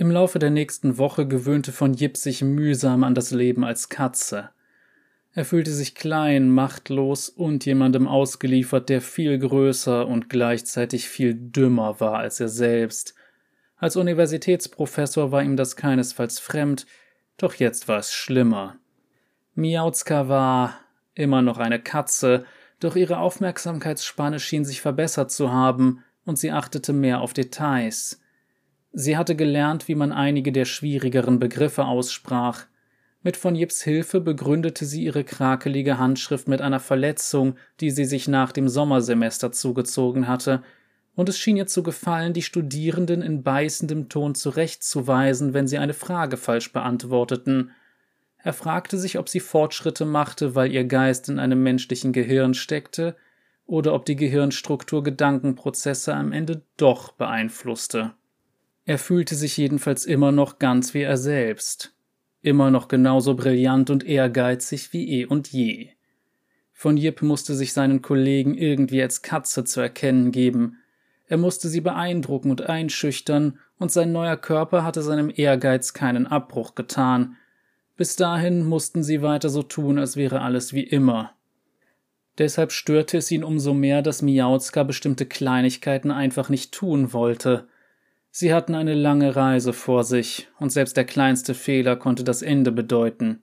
[0.00, 4.48] Im Laufe der nächsten Woche gewöhnte von Jip sich mühsam an das Leben als Katze.
[5.34, 12.00] Er fühlte sich klein, machtlos und jemandem ausgeliefert, der viel größer und gleichzeitig viel dümmer
[12.00, 13.14] war als er selbst.
[13.76, 16.86] Als Universitätsprofessor war ihm das keinesfalls fremd,
[17.36, 18.78] doch jetzt war es schlimmer.
[19.54, 20.80] Miauzka war
[21.12, 22.46] immer noch eine Katze,
[22.78, 28.19] doch ihre Aufmerksamkeitsspanne schien sich verbessert zu haben, und sie achtete mehr auf Details.
[28.92, 32.66] Sie hatte gelernt, wie man einige der schwierigeren Begriffe aussprach.
[33.22, 38.28] Mit von Jips Hilfe begründete sie ihre krakelige Handschrift mit einer Verletzung, die sie sich
[38.28, 40.62] nach dem Sommersemester zugezogen hatte,
[41.16, 45.92] und es schien ihr zu gefallen, die Studierenden in beißendem Ton zurechtzuweisen, wenn sie eine
[45.92, 47.72] Frage falsch beantworteten.
[48.38, 53.16] Er fragte sich, ob sie Fortschritte machte, weil ihr Geist in einem menschlichen Gehirn steckte,
[53.66, 58.14] oder ob die Gehirnstruktur Gedankenprozesse am Ende doch beeinflusste.
[58.90, 61.94] Er fühlte sich jedenfalls immer noch ganz wie er selbst,
[62.42, 65.90] immer noch genauso brillant und ehrgeizig wie eh und je.
[66.72, 70.78] Von Jip musste sich seinen Kollegen irgendwie als Katze zu erkennen geben,
[71.28, 76.74] er musste sie beeindrucken und einschüchtern, und sein neuer Körper hatte seinem Ehrgeiz keinen Abbruch
[76.74, 77.36] getan.
[77.96, 81.30] Bis dahin mussten sie weiter so tun, als wäre alles wie immer.
[82.38, 87.68] Deshalb störte es ihn umso mehr, dass Miauzka bestimmte Kleinigkeiten einfach nicht tun wollte.
[88.30, 92.70] Sie hatten eine lange Reise vor sich, und selbst der kleinste Fehler konnte das Ende
[92.70, 93.42] bedeuten.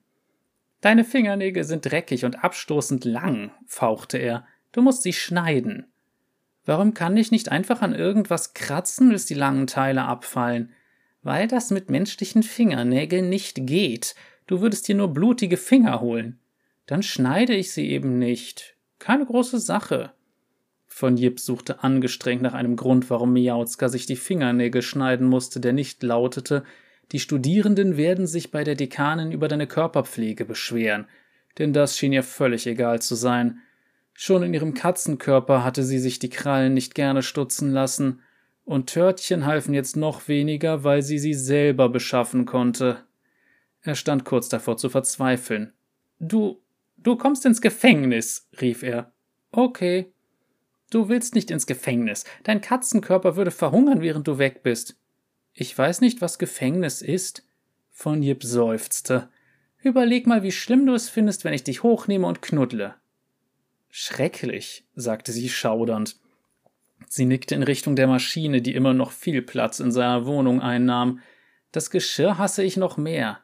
[0.82, 4.46] Deine Fingernägel sind dreckig und abstoßend lang, fauchte er.
[4.72, 5.88] Du musst sie schneiden.
[6.66, 10.72] Warum kann ich nicht einfach an irgendwas kratzen, bis die langen Teile abfallen?
[11.24, 14.16] Weil das mit menschlichen Fingernägeln nicht geht.
[14.46, 16.40] Du würdest dir nur blutige Finger holen.
[16.86, 18.76] Dann schneide ich sie eben nicht.
[19.00, 20.14] Keine große Sache.
[20.98, 25.72] Von Jip suchte angestrengt nach einem Grund, warum Miauzka sich die Fingernägel schneiden musste, der
[25.72, 26.64] nicht lautete,
[27.12, 31.06] die Studierenden werden sich bei der Dekanin über deine Körperpflege beschweren.
[31.60, 33.60] Denn das schien ihr völlig egal zu sein.
[34.16, 38.22] Schon in ihrem Katzenkörper hatte sie sich die Krallen nicht gerne stutzen lassen,
[38.66, 43.04] und Törtchen halfen jetzt noch weniger, weil sie sie selber beschaffen konnte.
[43.84, 45.74] Er stand kurz davor zu verzweifeln.
[46.20, 46.60] Du,
[46.98, 49.12] du kommst ins Gefängnis, rief er.
[49.52, 50.12] Okay.
[50.90, 52.24] Du willst nicht ins Gefängnis.
[52.44, 54.96] Dein Katzenkörper würde verhungern, während du weg bist.
[55.54, 57.44] Ich weiß nicht, was Gefängnis ist.
[57.92, 59.30] Von Jip seufzte.
[59.82, 62.96] Überleg mal, wie schlimm du es findest, wenn ich dich hochnehme und knuddle.
[63.90, 66.18] Schrecklich, sagte sie schaudernd.
[67.10, 71.20] Sie nickte in Richtung der Maschine, die immer noch viel Platz in seiner Wohnung einnahm.
[71.72, 73.40] Das Geschirr hasse ich noch mehr.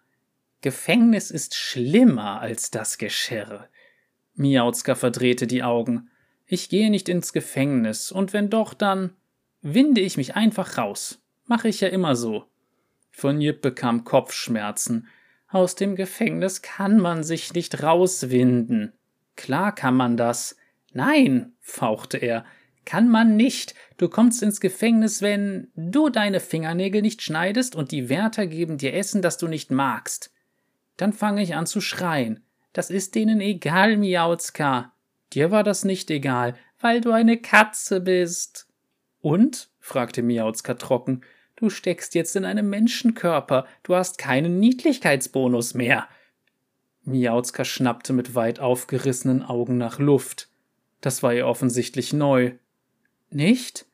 [0.62, 3.68] Gefängnis ist schlimmer als das Geschirr.
[4.36, 6.10] Miauzka verdrehte die Augen.
[6.54, 9.16] Ich gehe nicht ins Gefängnis, und wenn doch, dann
[9.64, 11.20] winde ich mich einfach raus.
[11.48, 12.46] Mache ich ja immer so.
[13.10, 15.08] Von Jip bekam Kopfschmerzen.
[15.48, 18.94] Aus dem Gefängnis kann man sich nicht rauswinden.
[19.36, 20.56] Klar kann man das.
[20.92, 22.46] Nein, fauchte er,
[22.86, 23.74] kann man nicht.
[23.98, 28.94] Du kommst ins Gefängnis, wenn du deine Fingernägel nicht schneidest und die Wärter geben dir
[28.94, 30.32] Essen, das du nicht magst.
[30.98, 32.46] Dann fange ich an zu schreien.
[32.74, 34.93] Das ist denen egal, Miauzka.
[35.34, 38.68] Dir war das nicht egal, weil du eine Katze bist.
[39.20, 39.70] Und?
[39.80, 41.22] fragte Miauzka trocken.
[41.56, 43.66] Du steckst jetzt in einem Menschenkörper.
[43.84, 46.08] Du hast keinen Niedlichkeitsbonus mehr.
[47.04, 50.50] Miauzka schnappte mit weit aufgerissenen Augen nach Luft.
[51.02, 52.54] Das war ihr offensichtlich neu.
[53.30, 53.88] Nicht?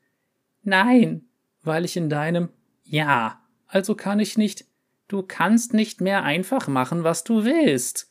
[0.62, 1.24] Nein,
[1.62, 2.50] weil ich in deinem
[2.84, 4.66] Ja, also kann ich nicht.
[5.08, 8.09] Du kannst nicht mehr einfach machen, was du willst.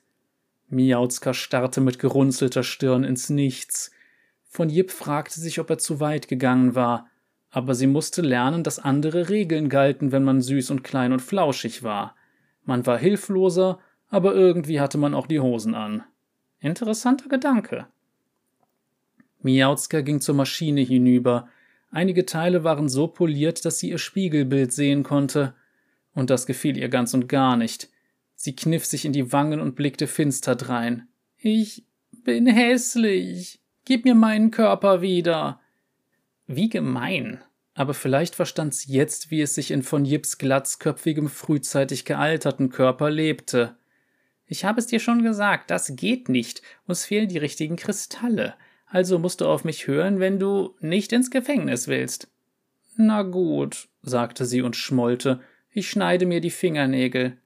[0.69, 3.91] Miauzka starrte mit gerunzelter Stirn ins Nichts.
[4.49, 7.07] Von Jip fragte sich, ob er zu weit gegangen war,
[7.51, 11.83] aber sie musste lernen, dass andere Regeln galten, wenn man süß und klein und flauschig
[11.83, 12.15] war.
[12.63, 16.03] Man war hilfloser aber irgendwie hatte man auch die Hosen an.
[16.59, 17.87] Interessanter Gedanke.
[19.41, 21.47] Miauzka ging zur Maschine hinüber.
[21.91, 25.53] Einige Teile waren so poliert, dass sie ihr Spiegelbild sehen konnte.
[26.13, 27.89] Und das gefiel ihr ganz und gar nicht.
[28.41, 31.09] Sie kniff sich in die Wangen und blickte finster drein.
[31.39, 31.83] Ich
[32.23, 33.59] bin hässlich.
[33.83, 35.59] Gib mir meinen Körper wieder.
[36.47, 37.43] Wie gemein.
[37.73, 43.09] Aber vielleicht verstand sie jetzt, wie es sich in von Jips glatzköpfigem, frühzeitig gealterten Körper
[43.09, 43.75] lebte.
[44.45, 46.61] Ich habe es dir schon gesagt, das geht nicht.
[46.87, 48.53] Uns fehlen die richtigen Kristalle.
[48.85, 52.31] Also musst du auf mich hören, wenn du nicht ins Gefängnis willst.
[52.95, 55.41] Na gut, sagte sie und schmollte.
[55.71, 57.37] Ich schneide mir die Fingernägel.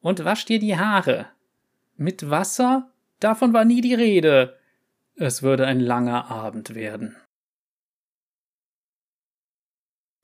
[0.00, 1.26] Und wasch dir die Haare.
[1.96, 2.90] Mit Wasser?
[3.20, 4.58] Davon war nie die Rede.
[5.16, 7.16] Es würde ein langer Abend werden.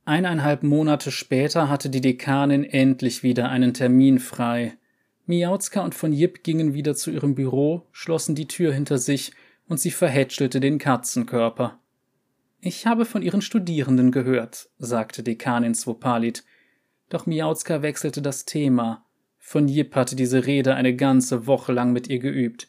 [0.06, 4.78] Eineinhalb Monate später hatte die Dekanin endlich wieder einen Termin frei.
[5.26, 9.32] Miauzka und von Jip gingen wieder zu ihrem Büro, schlossen die Tür hinter sich
[9.66, 11.80] und sie verhätschelte den Katzenkörper.
[12.60, 16.44] Ich habe von Ihren Studierenden gehört, sagte Dekanin Swopalit.
[17.08, 19.05] Doch Miauzka wechselte das Thema.
[19.48, 22.66] Von Jip hatte diese Rede eine ganze Woche lang mit ihr geübt.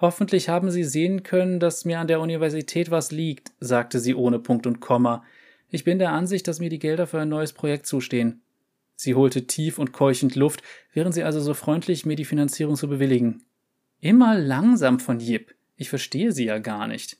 [0.00, 4.38] Hoffentlich haben Sie sehen können, dass mir an der Universität was liegt, sagte sie ohne
[4.38, 5.24] Punkt und Komma.
[5.70, 8.42] Ich bin der Ansicht, dass mir die Gelder für ein neues Projekt zustehen.
[8.94, 12.86] Sie holte tief und keuchend Luft, wären Sie also so freundlich, mir die Finanzierung zu
[12.86, 13.42] bewilligen.
[13.98, 15.52] Immer langsam von Jip.
[15.74, 17.16] Ich verstehe Sie ja gar nicht.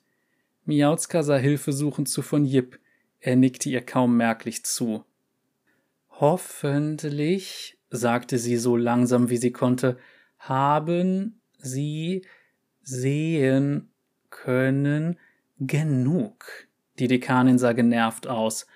[0.66, 2.78] Miauzka sah hilfesuchend zu von Jip.
[3.18, 5.04] Er nickte ihr kaum merklich zu.
[6.10, 9.98] Hoffentlich, sagte sie so langsam wie sie konnte,
[10.38, 12.24] haben Sie
[12.82, 13.90] sehen
[14.30, 15.18] können
[15.58, 16.46] genug.
[16.98, 18.66] Die Dekanin sah genervt aus.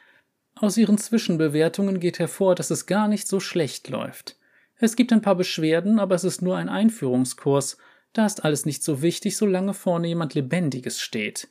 [0.55, 4.37] Aus ihren Zwischenbewertungen geht hervor, dass es gar nicht so schlecht läuft.
[4.77, 7.79] Es gibt ein paar Beschwerden, aber es ist nur ein Einführungskurs.
[8.13, 11.49] Da ist alles nicht so wichtig, solange vorne jemand Lebendiges steht.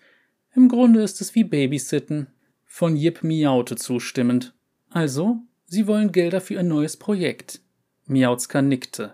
[0.53, 2.28] Im Grunde ist es wie Babysitten.
[2.66, 4.53] Von Jip miaute zustimmend.
[4.89, 5.39] Also,
[5.74, 7.61] Sie wollen Gelder für Ihr neues Projekt.
[8.05, 9.13] Miauzka nickte.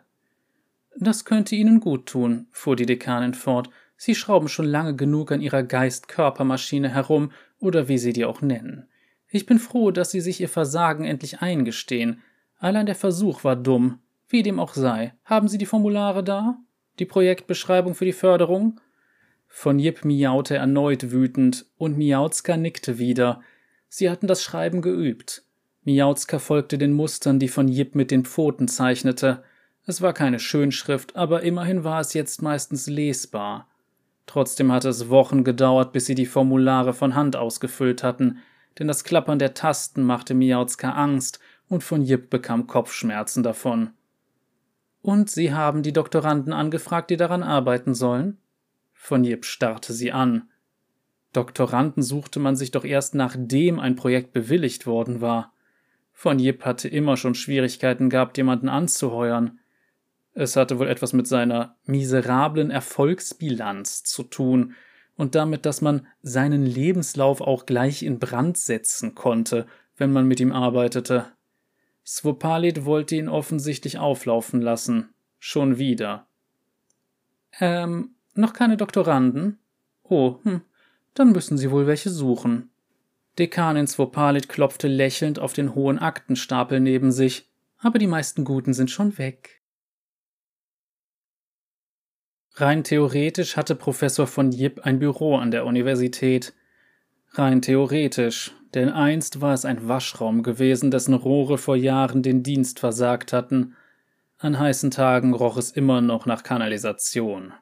[0.98, 3.70] Das könnte Ihnen gut tun, fuhr die Dekanin fort.
[3.96, 8.88] Sie schrauben schon lange genug an Ihrer Geist-Körpermaschine herum, oder wie Sie die auch nennen.
[9.30, 12.24] Ich bin froh, dass Sie sich Ihr Versagen endlich eingestehen.
[12.58, 14.00] Allein der Versuch war dumm.
[14.28, 15.14] Wie dem auch sei.
[15.26, 16.58] Haben Sie die Formulare da?
[16.98, 18.82] Die Projektbeschreibung für die Förderung?
[19.46, 23.44] Von Jip miaute erneut wütend, und Miauzka nickte wieder.
[23.90, 25.44] Sie hatten das Schreiben geübt.
[25.88, 29.42] Miauzka folgte den Mustern, die von Jip mit den Pfoten zeichnete.
[29.86, 33.70] Es war keine Schönschrift, aber immerhin war es jetzt meistens lesbar.
[34.26, 38.40] Trotzdem hatte es Wochen gedauert, bis sie die Formulare von Hand ausgefüllt hatten,
[38.78, 43.92] denn das Klappern der Tasten machte Miauzka Angst und von Jip bekam Kopfschmerzen davon.
[45.02, 48.40] Und Sie haben die Doktoranden angefragt, die daran arbeiten sollen?
[48.92, 50.50] Von Jip starrte sie an.
[51.32, 55.54] Doktoranden suchte man sich doch erst nachdem ein Projekt bewilligt worden war.
[56.20, 59.60] Von Jip hatte immer schon Schwierigkeiten gehabt, jemanden anzuheuern.
[60.34, 64.74] Es hatte wohl etwas mit seiner miserablen Erfolgsbilanz zu tun
[65.16, 70.40] und damit, dass man seinen Lebenslauf auch gleich in Brand setzen konnte, wenn man mit
[70.40, 71.28] ihm arbeitete.
[72.04, 75.14] Svopalit wollte ihn offensichtlich auflaufen lassen.
[75.38, 76.26] Schon wieder.
[77.60, 79.60] Ähm, noch keine Doktoranden?
[80.02, 80.62] Oh, hm,
[81.14, 82.72] dann müssen Sie wohl welche suchen.
[83.40, 88.90] Dekanin Svopalit klopfte lächelnd auf den hohen Aktenstapel neben sich, aber die meisten Guten sind
[88.90, 89.62] schon weg.
[92.56, 96.54] Rein theoretisch hatte Professor von Jip ein Büro an der Universität.
[97.34, 102.80] Rein theoretisch, denn einst war es ein Waschraum gewesen, dessen Rohre vor Jahren den Dienst
[102.80, 103.76] versagt hatten.
[104.40, 107.54] An heißen Tagen roch es immer noch nach Kanalisation.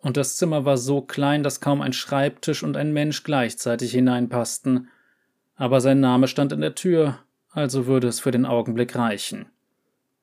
[0.00, 4.88] Und das Zimmer war so klein, dass kaum ein Schreibtisch und ein Mensch gleichzeitig hineinpassten
[5.56, 7.18] aber sein Name stand in der Tür,
[7.50, 9.46] also würde es für den Augenblick reichen.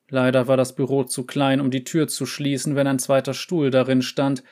[0.08, 3.70] Leider war das Büro zu klein, um die Tür zu schließen, wenn ein zweiter Stuhl
[3.70, 4.44] darin stand,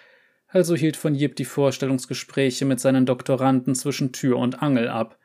[0.49, 5.19] also hielt von Jip die Vorstellungsgespräche mit seinen Doktoranden zwischen Tür und Angel ab.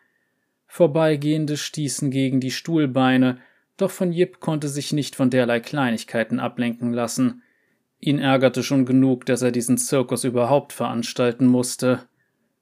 [0.67, 3.39] Vorbeigehende stießen gegen die Stuhlbeine,
[3.77, 7.41] doch von Jip konnte sich nicht von derlei Kleinigkeiten ablenken lassen.
[7.99, 12.06] Ihn ärgerte schon genug, dass er diesen Zirkus überhaupt veranstalten musste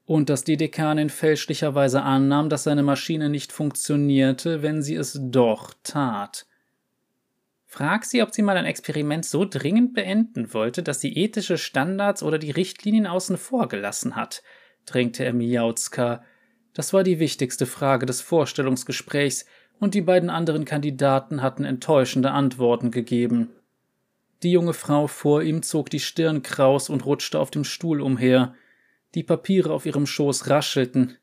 [0.05, 5.73] und dass die Dekanin fälschlicherweise annahm, dass seine Maschine nicht funktionierte, wenn sie es doch
[5.83, 6.45] tat.
[7.65, 12.23] Frag sie, ob sie mal ein Experiment so dringend beenden wollte, dass sie ethische Standards
[12.23, 14.43] oder die Richtlinien außen vor gelassen hat,
[14.85, 16.23] drängte er Miauzka.
[16.73, 19.45] Das war die wichtigste Frage des Vorstellungsgesprächs,
[19.77, 23.49] und die beiden anderen Kandidaten hatten enttäuschende Antworten gegeben.
[24.41, 28.55] Die junge Frau vor ihm zog die Stirn kraus und rutschte auf dem Stuhl umher.
[29.15, 31.17] Die Papiere auf ihrem Schoß raschelten.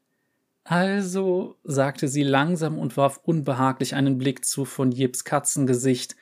[0.64, 6.16] Also, sagte sie langsam und warf unbehaglich einen Blick zu von Jips Katzengesicht.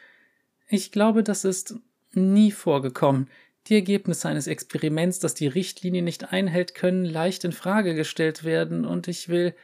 [0.66, 1.76] Ich glaube, das ist
[2.12, 3.28] nie vorgekommen.
[3.66, 8.84] Die Ergebnisse eines Experiments, das die Richtlinie nicht einhält, können leicht in Frage gestellt werden,
[8.84, 9.54] und ich will.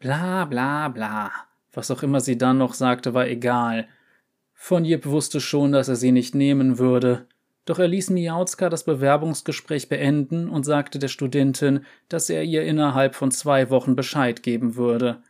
[0.00, 1.30] Bla bla bla.
[1.72, 3.88] Was auch immer sie dann noch sagte, war egal.
[4.52, 7.26] Von Jip wusste schon, dass er sie nicht nehmen würde.
[7.64, 13.14] Doch er ließ Miauzka das Bewerbungsgespräch beenden und sagte der Studentin, dass er ihr innerhalb
[13.14, 15.22] von zwei Wochen Bescheid geben würde.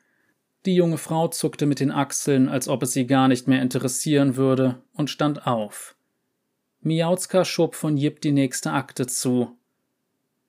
[0.64, 4.36] Die junge Frau zuckte mit den Achseln, als ob es sie gar nicht mehr interessieren
[4.36, 5.94] würde, und stand auf.
[6.80, 9.56] Miauzka schob von Jip die nächste Akte zu.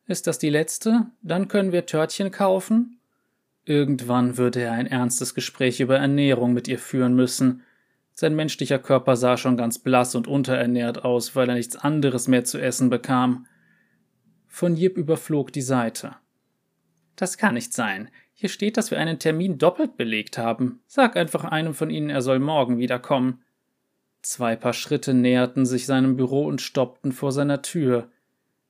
[0.08, 1.08] Ist das die letzte?
[1.22, 3.00] Dann können wir Törtchen kaufen?
[3.66, 7.64] Irgendwann würde er ein ernstes Gespräch über Ernährung mit ihr führen müssen,
[8.14, 12.44] sein menschlicher Körper sah schon ganz blass und unterernährt aus, weil er nichts anderes mehr
[12.44, 13.48] zu essen bekam.
[14.48, 16.16] Von Jip überflog die Seite.
[17.16, 18.10] Das kann nicht sein.
[18.34, 20.82] Hier steht, dass wir einen Termin doppelt belegt haben.
[20.88, 23.42] Sag einfach einem von ihnen, er soll morgen wiederkommen.
[24.22, 28.10] Zwei Paar Schritte näherten sich seinem Büro und stoppten vor seiner Tür.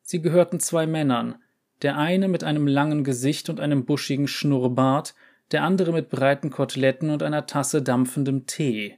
[0.02, 1.36] Sie gehörten zwei Männern,
[1.82, 5.16] der eine mit einem langen Gesicht und einem buschigen Schnurrbart,
[5.52, 8.98] der andere mit breiten Koteletten und einer Tasse dampfendem Tee.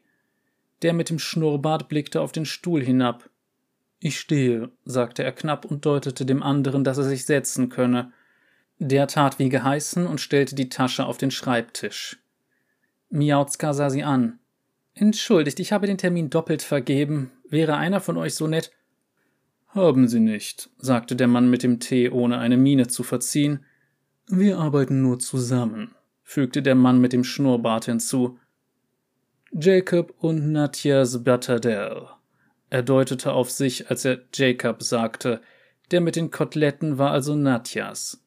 [0.85, 3.27] Der mit dem Schnurrbart blickte auf den Stuhl hinab.
[3.97, 8.13] Ich stehe, sagte er knapp und deutete dem anderen, dass er sich setzen könne.
[8.77, 12.21] Der tat wie geheißen und stellte die Tasche auf den Schreibtisch.
[13.09, 14.37] Miauzka sah sie an.
[14.93, 17.31] Entschuldigt, ich habe den Termin doppelt vergeben.
[17.49, 18.69] Wäre einer von euch so nett?
[19.69, 23.65] Haben Sie nicht, sagte der Mann mit dem Tee, ohne eine Miene zu verziehen.
[24.27, 28.37] Wir arbeiten nur zusammen, fügte der Mann mit dem Schnurrbart hinzu.
[29.57, 32.09] Jacob und Natjas Battadell.
[32.69, 35.39] Er deutete auf sich, als er Jacob sagte.
[35.91, 38.21] Der mit den Koteletten war also Natjas.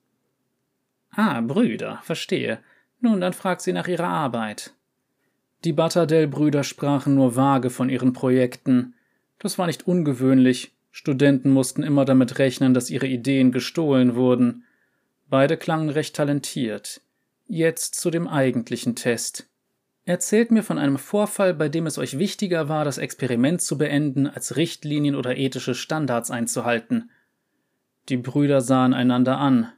[1.11, 2.61] Ah, Brüder, verstehe.
[3.01, 4.73] Nun, dann frag sie nach ihrer Arbeit.
[5.65, 8.95] Die Battadell-Brüder sprachen nur vage von ihren Projekten.
[9.39, 10.73] Das war nicht ungewöhnlich.
[10.93, 14.65] Studenten mussten immer damit rechnen, dass ihre Ideen gestohlen wurden.
[15.29, 17.03] Beide klangen recht talentiert.
[17.47, 19.48] Jetzt zu dem eigentlichen Test.
[20.09, 24.27] Erzählt mir von einem Vorfall, bei dem es euch wichtiger war, das Experiment zu beenden,
[24.27, 27.11] als Richtlinien oder ethische Standards einzuhalten.
[28.09, 29.71] Die Brüder sahen einander an.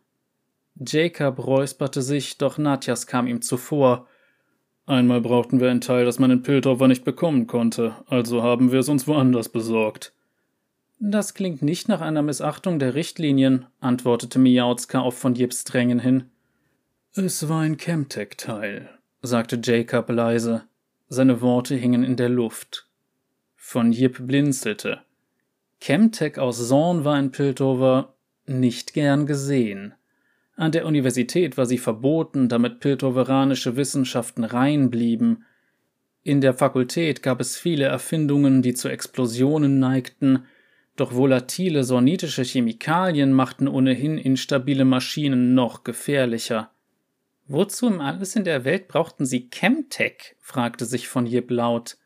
[0.76, 4.06] Jacob räusperte sich, doch Natjas kam ihm zuvor.
[4.86, 8.78] Einmal brauchten wir ein Teil, das man in Piltover nicht bekommen konnte, also haben wir
[8.78, 10.12] es uns woanders besorgt.
[11.00, 16.30] Das klingt nicht nach einer Missachtung der Richtlinien, antwortete Miauzka auf von Jips Drängen hin.
[17.14, 20.64] Es war ein Chemtech-Teil, sagte Jacob leise.
[21.08, 22.88] Seine Worte hingen in der Luft.
[23.56, 25.02] Von Jip blinzelte.
[25.80, 28.14] Chemtech aus Zorn war in Piltover
[28.46, 29.94] nicht gern gesehen.
[30.56, 35.44] An der Universität war sie verboten, damit piltoveranische Wissenschaften rein blieben.
[36.22, 40.44] In der Fakultät gab es viele Erfindungen, die zu Explosionen neigten,
[40.96, 46.70] doch volatile sornitische Chemikalien machten ohnehin instabile Maschinen noch gefährlicher.
[47.52, 50.36] Wozu im alles in der Welt brauchten sie Chemtech?
[50.38, 51.98] fragte sich von Jib laut.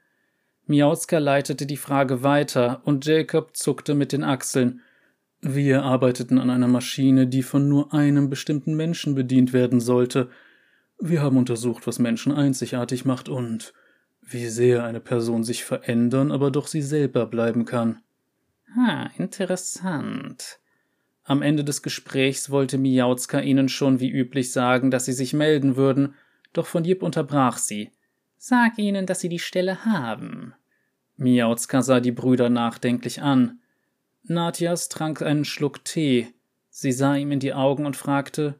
[0.66, 4.80] Miauska leitete die Frage weiter und Jacob zuckte mit den Achseln.
[5.42, 10.30] Wir arbeiteten an einer Maschine, die von nur einem bestimmten Menschen bedient werden sollte.
[10.98, 13.74] Wir haben untersucht, was Menschen einzigartig macht und
[14.22, 18.00] wie sehr eine Person sich verändern, aber doch sie selber bleiben kann.
[18.74, 20.58] Ha, interessant.
[21.24, 25.76] Am Ende des Gesprächs wollte Miauzka ihnen schon wie üblich sagen, dass sie sich melden
[25.76, 26.14] würden,
[26.52, 27.90] doch von Jip unterbrach sie.
[28.36, 30.54] Sag ihnen, dass sie die Stelle haben.
[31.16, 33.60] Miauzka sah die Brüder nachdenklich an.
[34.24, 36.28] Natjas trank einen Schluck Tee.
[36.68, 38.58] Sie sah ihm in die Augen und fragte: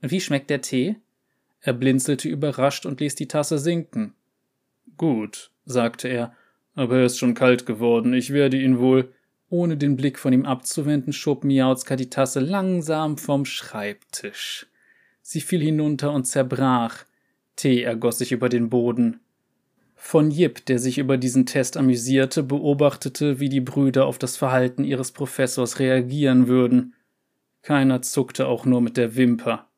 [0.00, 0.96] Wie schmeckt der Tee?
[1.60, 4.14] Er blinzelte überrascht und ließ die Tasse sinken.
[4.96, 6.34] Gut, sagte er,
[6.74, 8.12] aber er ist schon kalt geworden.
[8.14, 9.12] Ich werde ihn wohl.
[9.52, 14.66] Ohne den Blick von ihm abzuwenden, schob Miauzka die Tasse langsam vom Schreibtisch.
[15.20, 17.04] Sie fiel hinunter und zerbrach.
[17.54, 19.20] Tee ergoss sich über den Boden.
[19.94, 24.84] Von Jip, der sich über diesen Test amüsierte, beobachtete, wie die Brüder auf das Verhalten
[24.84, 26.94] ihres Professors reagieren würden.
[27.60, 29.68] Keiner zuckte auch nur mit der Wimper.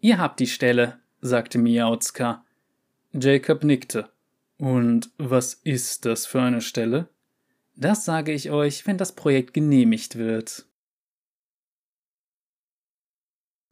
[0.00, 2.44] Ihr habt die Stelle, sagte Miauzka.
[3.14, 4.10] Jacob nickte.
[4.58, 7.08] Und was ist das für eine Stelle?
[7.80, 10.66] Das sage ich euch, wenn das Projekt genehmigt wird.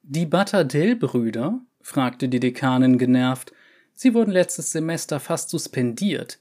[0.01, 1.61] Die Battadell-Brüder?
[1.83, 3.53] fragte die Dekanin genervt,
[3.93, 6.39] Sie wurden letztes Semester fast suspendiert.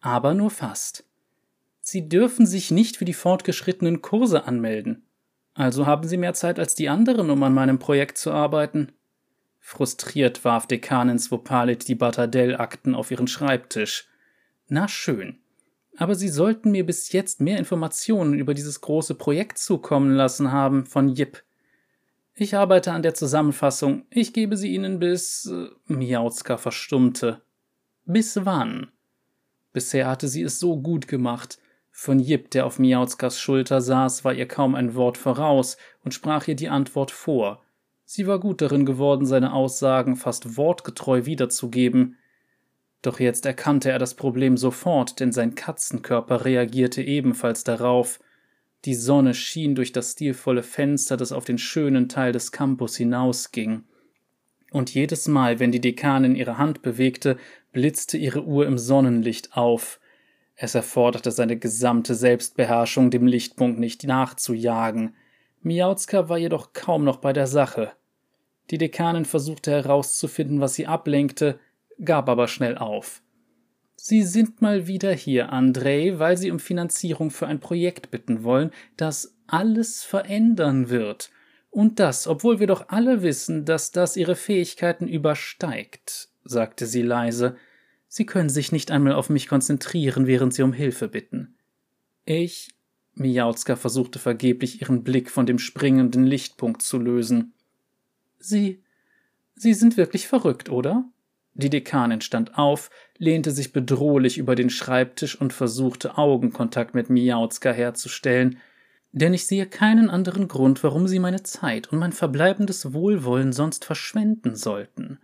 [0.00, 1.04] Aber nur fast.
[1.80, 5.06] Sie dürfen sich nicht für die fortgeschrittenen Kurse anmelden.
[5.54, 8.92] Also haben Sie mehr Zeit als die anderen, um an meinem Projekt zu arbeiten.
[9.60, 14.08] Frustriert warf Dekanin Svopalit die Battadell-Akten auf ihren Schreibtisch.
[14.68, 15.38] Na schön.
[16.00, 20.86] Aber Sie sollten mir bis jetzt mehr Informationen über dieses große Projekt zukommen lassen haben
[20.86, 21.42] von Jip.
[22.36, 24.06] Ich arbeite an der Zusammenfassung.
[24.08, 25.46] Ich gebe sie Ihnen bis.
[25.46, 27.42] Äh, Miauzka verstummte.
[28.04, 28.92] Bis wann?
[29.72, 31.58] Bisher hatte sie es so gut gemacht.
[31.90, 36.46] Von Jip, der auf Miauzkas Schulter saß, war ihr kaum ein Wort voraus und sprach
[36.46, 37.60] ihr die Antwort vor.
[38.04, 42.18] Sie war gut darin geworden, seine Aussagen fast wortgetreu wiederzugeben.
[43.02, 48.18] Doch jetzt erkannte er das Problem sofort, denn sein Katzenkörper reagierte ebenfalls darauf.
[48.84, 53.84] Die Sonne schien durch das stilvolle Fenster, das auf den schönen Teil des Campus hinausging.
[54.70, 57.38] Und jedes Mal, wenn die Dekanin ihre Hand bewegte,
[57.72, 60.00] blitzte ihre Uhr im Sonnenlicht auf.
[60.56, 65.14] Es erforderte seine gesamte Selbstbeherrschung, dem Lichtpunkt nicht nachzujagen.
[65.62, 67.92] Miauzka war jedoch kaum noch bei der Sache.
[68.70, 71.58] Die Dekanin versuchte herauszufinden, was sie ablenkte,
[72.04, 73.22] gab aber schnell auf.
[73.96, 78.70] Sie sind mal wieder hier, Andrei, weil Sie um Finanzierung für ein Projekt bitten wollen,
[78.96, 81.30] das alles verändern wird.
[81.70, 87.56] Und das, obwohl wir doch alle wissen, dass das Ihre Fähigkeiten übersteigt, sagte sie leise.
[88.06, 91.56] Sie können sich nicht einmal auf mich konzentrieren, während Sie um Hilfe bitten.
[92.24, 92.70] Ich.
[93.14, 97.52] Mijauzka versuchte vergeblich, ihren Blick von dem springenden Lichtpunkt zu lösen.
[98.38, 98.82] Sie.
[99.56, 101.04] Sie sind wirklich verrückt, oder?
[101.58, 102.88] Die Dekanin stand auf,
[103.18, 108.60] lehnte sich bedrohlich über den Schreibtisch und versuchte Augenkontakt mit Miauzka herzustellen,
[109.10, 113.84] denn ich sehe keinen anderen Grund, warum Sie meine Zeit und mein verbleibendes Wohlwollen sonst
[113.84, 115.18] verschwenden sollten.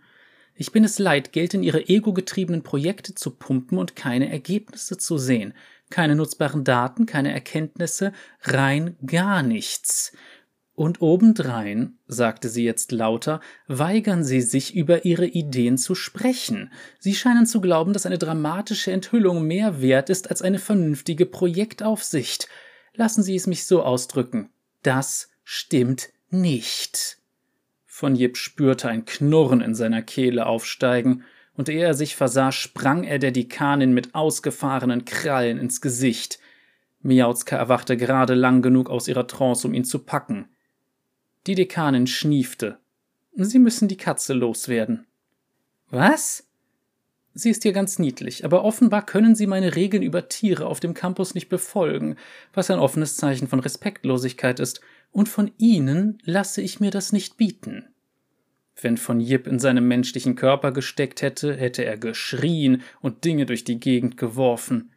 [0.55, 5.17] Ich bin es leid, Geld in Ihre ego-getriebenen Projekte zu pumpen und keine Ergebnisse zu
[5.17, 5.53] sehen,
[5.89, 8.11] keine nutzbaren Daten, keine Erkenntnisse,
[8.41, 10.11] rein gar nichts.
[10.75, 16.71] Und obendrein, sagte sie jetzt lauter, weigern Sie sich über Ihre Ideen zu sprechen.
[16.99, 22.49] Sie scheinen zu glauben, dass eine dramatische Enthüllung mehr wert ist als eine vernünftige Projektaufsicht.
[22.93, 24.49] Lassen Sie es mich so ausdrücken.
[24.83, 27.19] Das stimmt nicht.
[27.85, 31.23] Von Jip spürte ein Knurren in seiner Kehle aufsteigen,
[31.57, 36.39] und ehe er sich versah, sprang er der Dekanin mit ausgefahrenen Krallen ins Gesicht.
[37.01, 40.49] Miauzka erwachte gerade lang genug aus ihrer Trance, um ihn zu packen.
[41.47, 42.79] Die Dekanin schniefte.
[43.33, 45.05] Sie müssen die Katze loswerden.
[45.89, 46.47] Was?
[47.33, 50.93] Sie ist hier ganz niedlich, aber offenbar können Sie meine Regeln über Tiere auf dem
[50.93, 52.15] Campus nicht befolgen,
[52.53, 54.81] was ein offenes Zeichen von Respektlosigkeit ist,
[55.11, 57.89] und von Ihnen lasse ich mir das nicht bieten.
[58.81, 63.63] Wenn von Jip in seinem menschlichen Körper gesteckt hätte, hätte er geschrien und Dinge durch
[63.63, 64.91] die Gegend geworfen.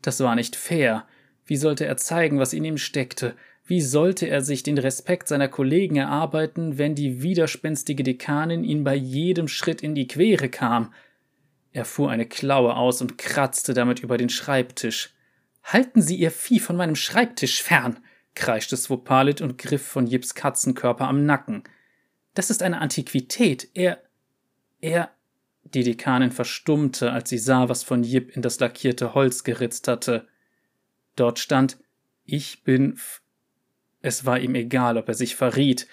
[0.00, 1.06] Das war nicht fair.
[1.44, 3.34] Wie sollte er zeigen, was in ihm steckte?
[3.64, 8.94] Wie sollte er sich den Respekt seiner Kollegen erarbeiten, wenn die widerspenstige Dekanin ihn bei
[8.94, 10.92] jedem Schritt in die Quere kam?
[11.72, 15.14] Er fuhr eine Klaue aus und kratzte damit über den Schreibtisch.
[15.62, 17.98] Halten Sie Ihr Vieh von meinem Schreibtisch fern!
[18.34, 21.64] kreischte Swopalit und griff von Jips Katzenkörper am Nacken.
[22.34, 23.68] Das ist eine Antiquität.
[23.74, 24.02] Er.
[24.80, 25.10] er.
[25.64, 30.26] Die Dekanin verstummte, als sie sah, was von Jip in das lackierte Holz geritzt hatte.
[31.14, 31.78] Dort stand
[32.24, 32.98] Ich bin
[34.02, 35.86] es war ihm egal, ob er sich verriet.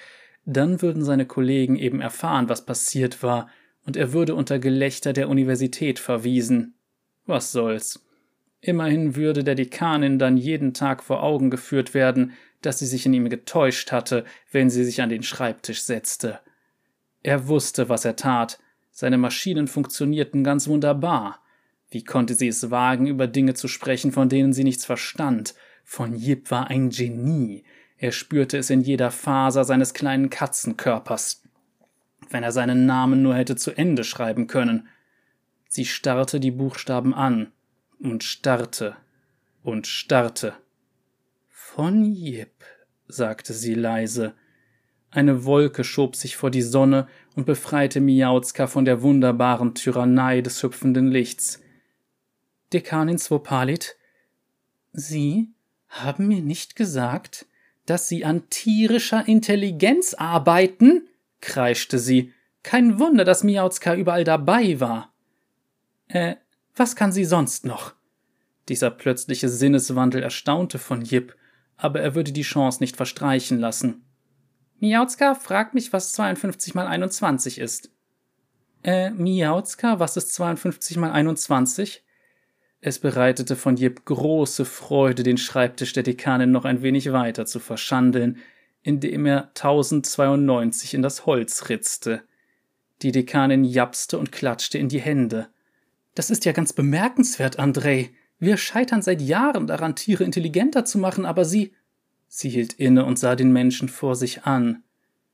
[0.46, 3.50] Dann würden seine Kollegen eben erfahren, was passiert war,
[3.86, 6.74] und er würde unter Gelächter der Universität verwiesen.
[7.26, 8.06] Was soll's.
[8.62, 13.14] Immerhin würde der Dekanin dann jeden Tag vor Augen geführt werden, dass sie sich in
[13.14, 16.40] ihm getäuscht hatte, wenn sie sich an den Schreibtisch setzte.
[17.24, 18.60] Er wusste, was er tat.
[18.92, 21.42] Seine Maschinen funktionierten ganz wunderbar.
[21.90, 25.56] Wie konnte sie es wagen, über Dinge zu sprechen, von denen sie nichts verstand?
[25.86, 27.64] Von Jip war ein Genie.
[28.02, 31.44] Er spürte es in jeder Faser seines kleinen Katzenkörpers.
[32.30, 34.88] Wenn er seinen Namen nur hätte zu Ende schreiben können.
[35.68, 37.52] Sie starrte die Buchstaben an
[38.00, 38.96] und starrte
[39.64, 40.54] und starrte.
[41.50, 42.64] Von Jip,
[43.08, 44.34] sagte sie leise.
[45.12, 50.64] Eine Wolke schob sich vor die Sonne und befreite Miauzka von der wunderbaren Tyrannei des
[50.64, 51.62] hüpfenden Lichts.
[52.72, 53.98] Dekanin Swopalit,
[54.94, 55.50] Sie
[55.90, 57.46] haben mir nicht gesagt,
[57.90, 61.08] dass Sie an tierischer Intelligenz arbeiten?
[61.42, 62.34] kreischte sie.
[62.64, 65.14] Kein Wunder, dass Miauzka überall dabei war.
[66.08, 66.36] Äh,
[66.76, 67.94] was kann sie sonst noch?
[68.68, 71.36] Dieser plötzliche Sinneswandel erstaunte von Jip,
[71.78, 74.06] aber er würde die Chance nicht verstreichen lassen.
[74.80, 77.92] Miauzka fragt mich, was 52 mal 21 ist.
[78.84, 82.04] Äh, Miauzka, was ist 52 mal 21?
[82.82, 87.60] Es bereitete von Jip große Freude, den Schreibtisch der Dekanin noch ein wenig weiter zu
[87.60, 88.38] verschandeln,
[88.84, 92.24] indem er 1092 in das Holz ritzte.
[93.02, 95.50] Die Dekanin japste und klatschte in die Hände.
[96.16, 98.12] Das ist ja ganz bemerkenswert, Andrei.
[98.40, 101.74] Wir scheitern seit Jahren daran, Tiere intelligenter zu machen, aber Sie.
[102.30, 104.84] Sie hielt inne und sah den Menschen vor sich an.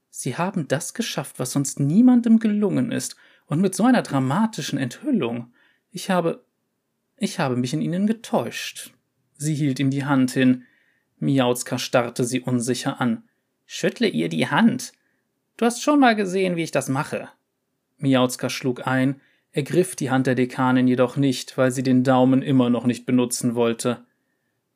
[0.10, 3.16] Sie haben das geschafft, was sonst niemandem gelungen ist,
[3.48, 5.54] und mit so einer dramatischen Enthüllung.
[5.92, 6.44] Ich habe
[7.18, 8.92] ich habe mich in Ihnen getäuscht.
[9.38, 10.64] Sie hielt ihm die Hand hin.
[11.20, 13.24] Miauzka starrte sie unsicher an.
[13.66, 14.94] Schüttle ihr die Hand.
[15.58, 17.30] Du hast schon mal gesehen, wie ich das mache.
[17.98, 22.70] Miauzka schlug ein, ergriff die Hand der Dekanin jedoch nicht, weil sie den Daumen immer
[22.70, 24.06] noch nicht benutzen wollte.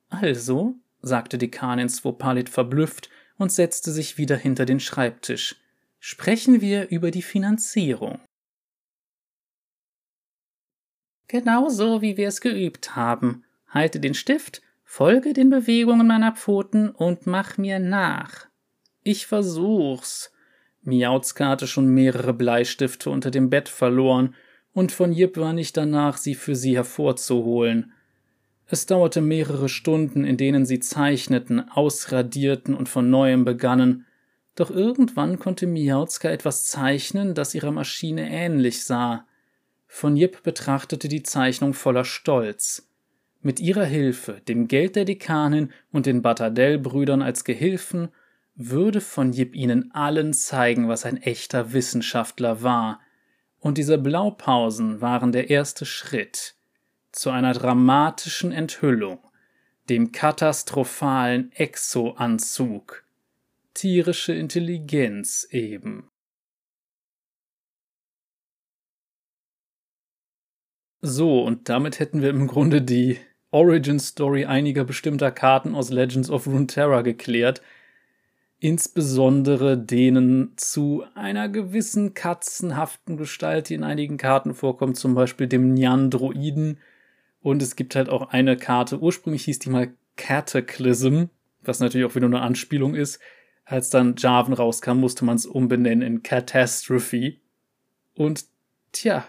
[0.09, 5.57] Also, sagte Dekanin Swopalit verblüfft und setzte sich wieder hinter den Schreibtisch.
[5.99, 8.19] Sprechen wir über die Finanzierung.
[11.29, 13.43] Genau so, wie wir es geübt haben.
[13.67, 18.47] Halte den Stift, folge den Bewegungen meiner Pfoten und mach mir nach.
[19.03, 20.33] Ich versuch's.
[20.81, 24.33] Miauzka hatte schon mehrere Bleistifte unter dem Bett verloren,
[24.73, 27.91] und von Jip war nicht danach, sie für sie hervorzuholen.
[28.65, 34.05] Es dauerte mehrere Stunden, in denen sie zeichneten, ausradierten und von neuem begannen,
[34.55, 39.25] doch irgendwann konnte Miauzka etwas zeichnen, das ihrer Maschine ähnlich sah.
[39.91, 42.87] Von Jip betrachtete die Zeichnung voller Stolz.
[43.41, 48.09] Mit ihrer Hilfe, dem Geld der Dekanin und den Battadell-Brüdern als Gehilfen
[48.55, 53.01] würde von Jip ihnen allen zeigen, was ein echter Wissenschaftler war.
[53.59, 56.55] Und diese Blaupausen waren der erste Schritt
[57.11, 59.19] zu einer dramatischen Enthüllung,
[59.89, 63.03] dem katastrophalen Exo-Anzug.
[63.73, 66.08] Tierische Intelligenz eben.
[71.01, 73.17] So, und damit hätten wir im Grunde die
[73.51, 77.61] Origin Story einiger bestimmter Karten aus Legends of Runeterra geklärt,
[78.59, 85.73] insbesondere denen zu einer gewissen katzenhaften Gestalt, die in einigen Karten vorkommt, zum Beispiel dem
[85.73, 86.79] Nyandroiden.
[87.41, 91.25] Und es gibt halt auch eine Karte, ursprünglich hieß die mal Cataclysm,
[91.61, 93.19] was natürlich auch wieder eine Anspielung ist.
[93.63, 97.37] Als dann Jarvan rauskam, musste man es umbenennen in Catastrophe.
[98.15, 98.45] Und
[98.91, 99.25] tja,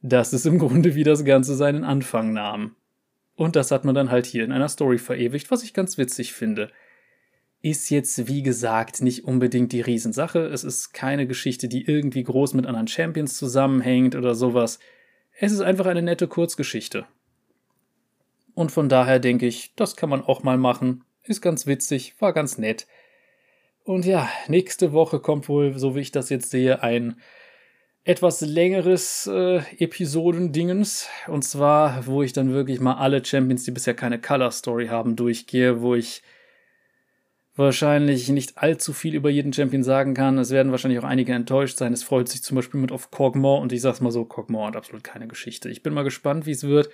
[0.00, 2.76] das ist im Grunde, wie das Ganze seinen Anfang nahm.
[3.34, 6.32] Und das hat man dann halt hier in einer Story verewigt, was ich ganz witzig
[6.32, 6.70] finde.
[7.60, 10.40] Ist jetzt, wie gesagt, nicht unbedingt die Riesensache.
[10.40, 14.78] Es ist keine Geschichte, die irgendwie groß mit anderen Champions zusammenhängt oder sowas.
[15.38, 17.06] Es ist einfach eine nette Kurzgeschichte.
[18.54, 21.04] Und von daher denke ich, das kann man auch mal machen.
[21.22, 22.88] Ist ganz witzig, war ganz nett.
[23.84, 27.20] Und ja, nächste Woche kommt wohl, so wie ich das jetzt sehe, ein
[28.08, 31.10] etwas längeres äh, Episodendingens.
[31.26, 35.14] Und zwar, wo ich dann wirklich mal alle Champions, die bisher keine Color Story haben,
[35.14, 36.22] durchgehe, wo ich
[37.54, 40.38] wahrscheinlich nicht allzu viel über jeden Champion sagen kann.
[40.38, 41.92] Es werden wahrscheinlich auch einige enttäuscht sein.
[41.92, 44.76] Es freut sich zum Beispiel mit auf Kog'Maw und ich sag's mal so, Kog'Maw hat
[44.76, 45.68] absolut keine Geschichte.
[45.68, 46.88] Ich bin mal gespannt, wie es wird.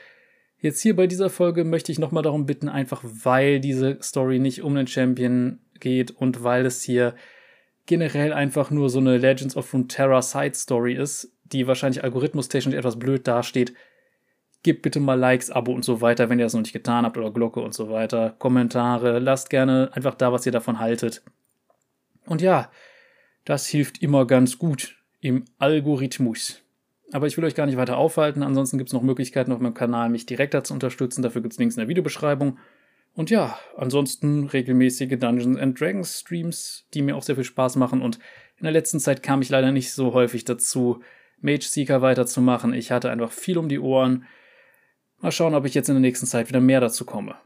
[0.59, 4.63] Jetzt hier bei dieser Folge möchte ich nochmal darum bitten, einfach weil diese Story nicht
[4.63, 7.15] um den Champion geht und weil es hier
[7.87, 12.99] generell einfach nur so eine Legends of Runeterra Side Story ist, die wahrscheinlich algorithmustechnisch etwas
[12.99, 13.75] blöd dasteht,
[14.65, 17.19] Gebt bitte mal Likes, Abo und so weiter, wenn ihr das noch nicht getan habt
[17.19, 18.35] oder Glocke und so weiter.
[18.39, 21.23] Kommentare, lasst gerne einfach da, was ihr davon haltet.
[22.25, 22.71] Und ja,
[23.45, 26.63] das hilft immer ganz gut im Algorithmus.
[27.13, 28.43] Aber ich will euch gar nicht weiter aufhalten.
[28.43, 31.21] Ansonsten gibt es noch Möglichkeiten auf meinem Kanal, mich direkter zu unterstützen.
[31.21, 32.57] Dafür gibt es Links in der Videobeschreibung.
[33.15, 38.03] Und ja, ansonsten regelmäßige Dungeons and Dragons Streams, die mir auch sehr viel Spaß machen.
[38.03, 38.19] Und
[38.57, 41.01] in der letzten Zeit kam ich leider nicht so häufig dazu,
[41.41, 42.73] Mage Seeker weiterzumachen.
[42.73, 44.25] Ich hatte einfach viel um die Ohren.
[45.21, 47.37] Mal schauen, ob ich jetzt in der nächsten Zeit wieder mehr dazu komme.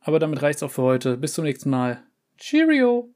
[0.00, 1.16] Aber damit reicht's auch für heute.
[1.16, 2.02] Bis zum nächsten Mal.
[2.36, 3.12] Cheerio!